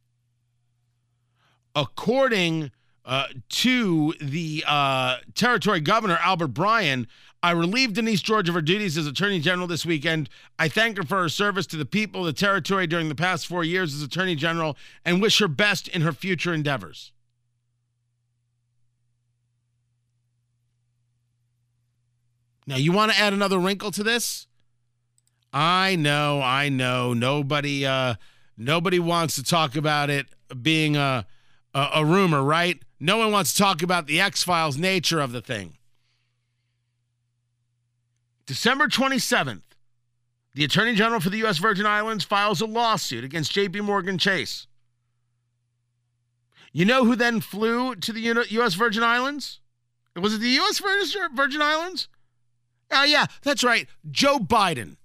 According 1.74 2.70
uh, 3.04 3.26
to 3.48 4.14
the 4.20 4.64
uh, 4.66 5.16
territory 5.34 5.80
governor, 5.80 6.18
Albert 6.22 6.48
Bryan, 6.48 7.06
I 7.42 7.50
relieved 7.50 7.96
Denise 7.96 8.22
George 8.22 8.48
of 8.48 8.54
her 8.54 8.62
duties 8.62 8.96
as 8.96 9.06
Attorney 9.06 9.38
General 9.38 9.66
this 9.66 9.84
weekend. 9.84 10.30
I 10.58 10.68
thank 10.68 10.96
her 10.96 11.02
for 11.02 11.20
her 11.20 11.28
service 11.28 11.66
to 11.66 11.76
the 11.76 11.84
people 11.84 12.20
of 12.20 12.26
the 12.26 12.32
territory 12.32 12.86
during 12.86 13.10
the 13.10 13.14
past 13.14 13.46
four 13.46 13.64
years 13.64 13.94
as 13.94 14.02
Attorney 14.02 14.34
General 14.34 14.78
and 15.04 15.20
wish 15.20 15.38
her 15.40 15.48
best 15.48 15.88
in 15.88 16.00
her 16.00 16.12
future 16.12 16.54
endeavors. 16.54 17.12
Now, 22.66 22.76
you 22.76 22.92
want 22.92 23.12
to 23.12 23.18
add 23.18 23.34
another 23.34 23.58
wrinkle 23.58 23.90
to 23.90 24.02
this? 24.02 24.46
I 25.52 25.96
know, 25.96 26.40
I 26.40 26.70
know. 26.70 27.12
Nobody, 27.12 27.84
uh, 27.84 28.14
nobody 28.56 28.98
wants 28.98 29.34
to 29.36 29.42
talk 29.42 29.76
about 29.76 30.10
it 30.10 30.26
being 30.62 30.96
a, 30.96 31.26
a, 31.74 31.88
a 31.96 32.04
rumor, 32.04 32.42
right? 32.42 32.80
No 33.00 33.18
one 33.18 33.32
wants 33.32 33.52
to 33.52 33.62
talk 33.62 33.82
about 33.82 34.06
the 34.06 34.20
X 34.20 34.42
Files 34.42 34.76
nature 34.76 35.20
of 35.20 35.32
the 35.32 35.40
thing. 35.40 35.76
December 38.46 38.88
27th, 38.88 39.62
the 40.54 40.64
Attorney 40.64 40.94
General 40.94 41.20
for 41.20 41.30
the 41.30 41.38
U.S. 41.38 41.58
Virgin 41.58 41.86
Islands 41.86 42.24
files 42.24 42.60
a 42.60 42.66
lawsuit 42.66 43.24
against 43.24 43.52
J.P. 43.52 43.80
Morgan 43.80 44.18
Chase. 44.18 44.66
You 46.72 46.84
know 46.84 47.04
who 47.04 47.16
then 47.16 47.40
flew 47.40 47.94
to 47.94 48.12
the 48.12 48.20
U.S. 48.20 48.74
Virgin 48.74 49.02
Islands? 49.02 49.60
Was 50.16 50.34
it 50.34 50.40
the 50.40 50.48
U.S. 50.48 50.80
Virgin 51.32 51.62
Islands? 51.62 52.08
Oh, 52.90 53.04
yeah, 53.04 53.26
that's 53.42 53.64
right. 53.64 53.88
Joe 54.10 54.38
Biden. 54.38 54.96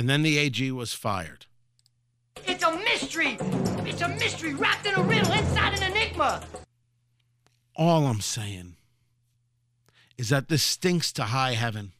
And 0.00 0.08
then 0.08 0.22
the 0.22 0.38
AG 0.38 0.72
was 0.72 0.94
fired. 0.94 1.44
It's 2.46 2.64
a 2.64 2.74
mystery. 2.74 3.36
It's 3.86 4.00
a 4.00 4.08
mystery 4.08 4.54
wrapped 4.54 4.86
in 4.86 4.94
a 4.94 5.02
riddle 5.02 5.30
inside 5.30 5.74
an 5.74 5.92
enigma. 5.92 6.42
All 7.76 8.06
I'm 8.06 8.22
saying 8.22 8.76
is 10.16 10.30
that 10.30 10.48
this 10.48 10.62
stinks 10.62 11.12
to 11.12 11.24
high 11.24 11.52
heaven. 11.52 11.92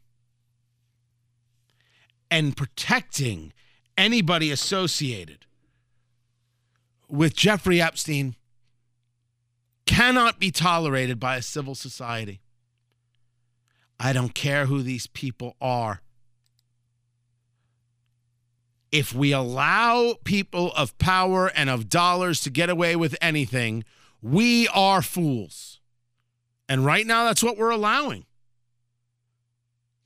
And 2.31 2.57
protecting 2.57 3.53
anybody 3.99 4.51
associated 4.51 5.45
with 7.07 7.37
Jeffrey 7.37 7.83
Epstein 7.83 8.35
cannot 9.85 10.41
be 10.41 10.51
tolerated 10.51 11.21
by 11.21 11.37
a 11.37 11.43
civil 11.43 11.75
society. 11.75 12.41
I 13.99 14.15
don't 14.15 14.35
care 14.35 14.65
who 14.65 14.83
these 14.83 15.07
people 15.07 15.55
are. 15.61 16.01
If 18.93 19.15
we 19.15 19.33
allow 19.33 20.15
people 20.25 20.73
of 20.73 20.99
power 20.99 21.49
and 21.49 21.71
of 21.71 21.89
dollars 21.89 22.41
to 22.43 22.51
get 22.51 22.69
away 22.69 22.97
with 22.97 23.17
anything, 23.21 23.85
we 24.21 24.67
are 24.69 25.03
fools. 25.03 25.81
And 26.69 26.85
right 26.85 27.07
now, 27.07 27.25
that's 27.25 27.43
what 27.43 27.57
we're 27.57 27.71
allowing. 27.71 28.27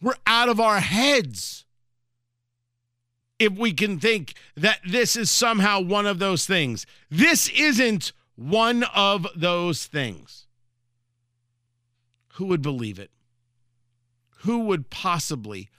We're 0.01 0.14
out 0.26 0.49
of 0.49 0.61
our 0.61 0.80
heads 0.80 1.64
if 3.39 3.53
we 3.53 3.72
can 3.72 3.99
think 3.99 4.35
that 4.57 4.80
this 4.87 5.16
is 5.16 5.30
somehow 5.30 5.80
one 5.80 6.07
of 6.07 6.18
those 6.18 6.47
things. 6.47 6.87
This 7.11 7.49
isn't 7.49 8.12
one 8.37 8.85
of 8.95 9.26
those 9.35 9.87
things. 9.87 10.47
Who 12.35 12.47
would 12.47 12.62
believe 12.62 12.99
it? 12.99 13.11
Who 14.39 14.61
would 14.61 14.91
possibly, 14.91 15.70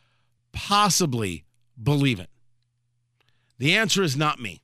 possibly 0.54 1.46
believe 1.82 2.20
it? 2.20 2.30
The 3.58 3.76
answer 3.76 4.04
is 4.04 4.18
not 4.18 4.40
me. 4.40 4.62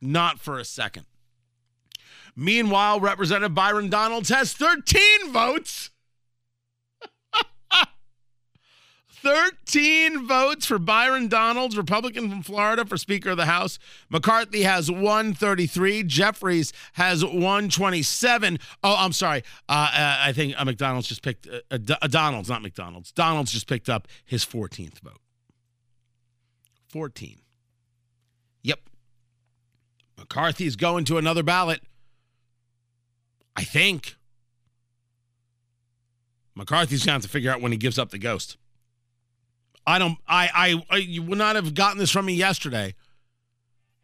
Not 0.00 0.40
for 0.40 0.58
a 0.58 0.64
second. 0.64 1.06
Meanwhile, 2.34 3.00
Representative 3.00 3.54
Byron 3.54 3.90
Donalds 3.90 4.30
has 4.30 4.52
13 4.54 5.30
votes. 5.30 5.90
13 9.10 10.26
votes 10.26 10.66
for 10.66 10.78
Byron 10.78 11.28
Donalds, 11.28 11.76
Republican 11.76 12.30
from 12.30 12.42
Florida, 12.42 12.86
for 12.86 12.96
Speaker 12.96 13.30
of 13.30 13.36
the 13.36 13.44
House. 13.44 13.78
McCarthy 14.08 14.62
has 14.62 14.90
133. 14.90 16.02
Jeffries 16.04 16.72
has 16.94 17.22
127. 17.22 18.58
Oh, 18.82 18.96
I'm 18.98 19.12
sorry. 19.12 19.44
Uh, 19.68 19.90
uh, 19.94 20.16
I 20.20 20.32
think 20.32 20.54
uh, 20.58 20.64
McDonald's 20.64 21.08
just 21.08 21.22
picked, 21.22 21.46
uh, 21.46 21.60
uh, 21.70 22.06
Donald's, 22.08 22.48
not 22.48 22.62
McDonald's. 22.62 23.12
Donald's 23.12 23.52
just 23.52 23.68
picked 23.68 23.90
up 23.90 24.08
his 24.24 24.44
14th 24.44 25.00
vote. 25.00 25.20
14. 26.88 27.41
Yep. 28.62 28.80
McCarthy's 30.18 30.76
going 30.76 31.04
to 31.06 31.18
another 31.18 31.42
ballot. 31.42 31.80
I 33.56 33.64
think. 33.64 34.16
McCarthy's 36.54 37.00
going 37.00 37.12
to 37.12 37.12
have 37.12 37.22
to 37.22 37.28
figure 37.28 37.50
out 37.50 37.60
when 37.60 37.72
he 37.72 37.78
gives 37.78 37.98
up 37.98 38.10
the 38.10 38.18
ghost. 38.18 38.56
I 39.86 39.98
don't. 39.98 40.18
I. 40.28 40.50
I. 40.54 40.94
I 40.94 40.96
you 40.98 41.22
would 41.22 41.38
not 41.38 41.56
have 41.56 41.74
gotten 41.74 41.98
this 41.98 42.10
from 42.10 42.26
me 42.26 42.34
yesterday. 42.34 42.94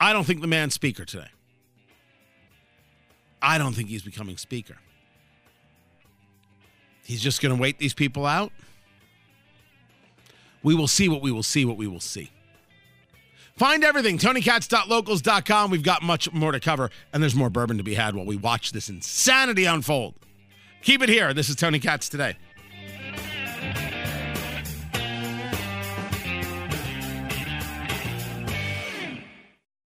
I 0.01 0.13
don't 0.13 0.25
think 0.25 0.41
the 0.41 0.47
man's 0.47 0.75
speaker 0.75 1.05
today. 1.05 1.29
I 3.41 3.59
don't 3.59 3.75
think 3.75 3.89
he's 3.89 4.03
becoming 4.03 4.37
speaker. 4.37 4.77
He's 7.05 7.23
just 7.23 7.41
going 7.41 7.55
to 7.55 7.61
wait 7.61 7.79
these 7.79 7.95
people 7.95 8.27
out. 8.27 8.53
We 10.63 10.75
will 10.75 10.89
see 10.89 11.09
what 11.09 11.23
we 11.23 11.31
will 11.31 11.43
see. 11.43 11.65
What 11.65 11.77
we 11.77 11.87
will 11.87 12.01
see. 12.01 12.31
Find 13.59 13.83
everything, 13.83 14.19
TonyKatz.locals.com. 14.19 15.71
We've 15.73 15.83
got 15.83 16.03
much 16.03 16.33
more 16.33 16.53
to 16.53 16.61
cover, 16.61 16.91
and 17.13 17.21
there's 17.21 17.35
more 17.35 17.51
bourbon 17.51 17.77
to 17.79 17.83
be 17.83 17.95
had 17.95 18.15
while 18.15 18.25
we 18.25 18.37
watch 18.37 18.71
this 18.71 18.89
insanity 18.89 19.65
unfold. 19.65 20.15
Keep 20.83 21.03
it 21.03 21.09
here. 21.09 21.35
This 21.35 21.49
is 21.49 21.57
Tony 21.57 21.81
Katz 21.81 22.09
today. 22.09 22.37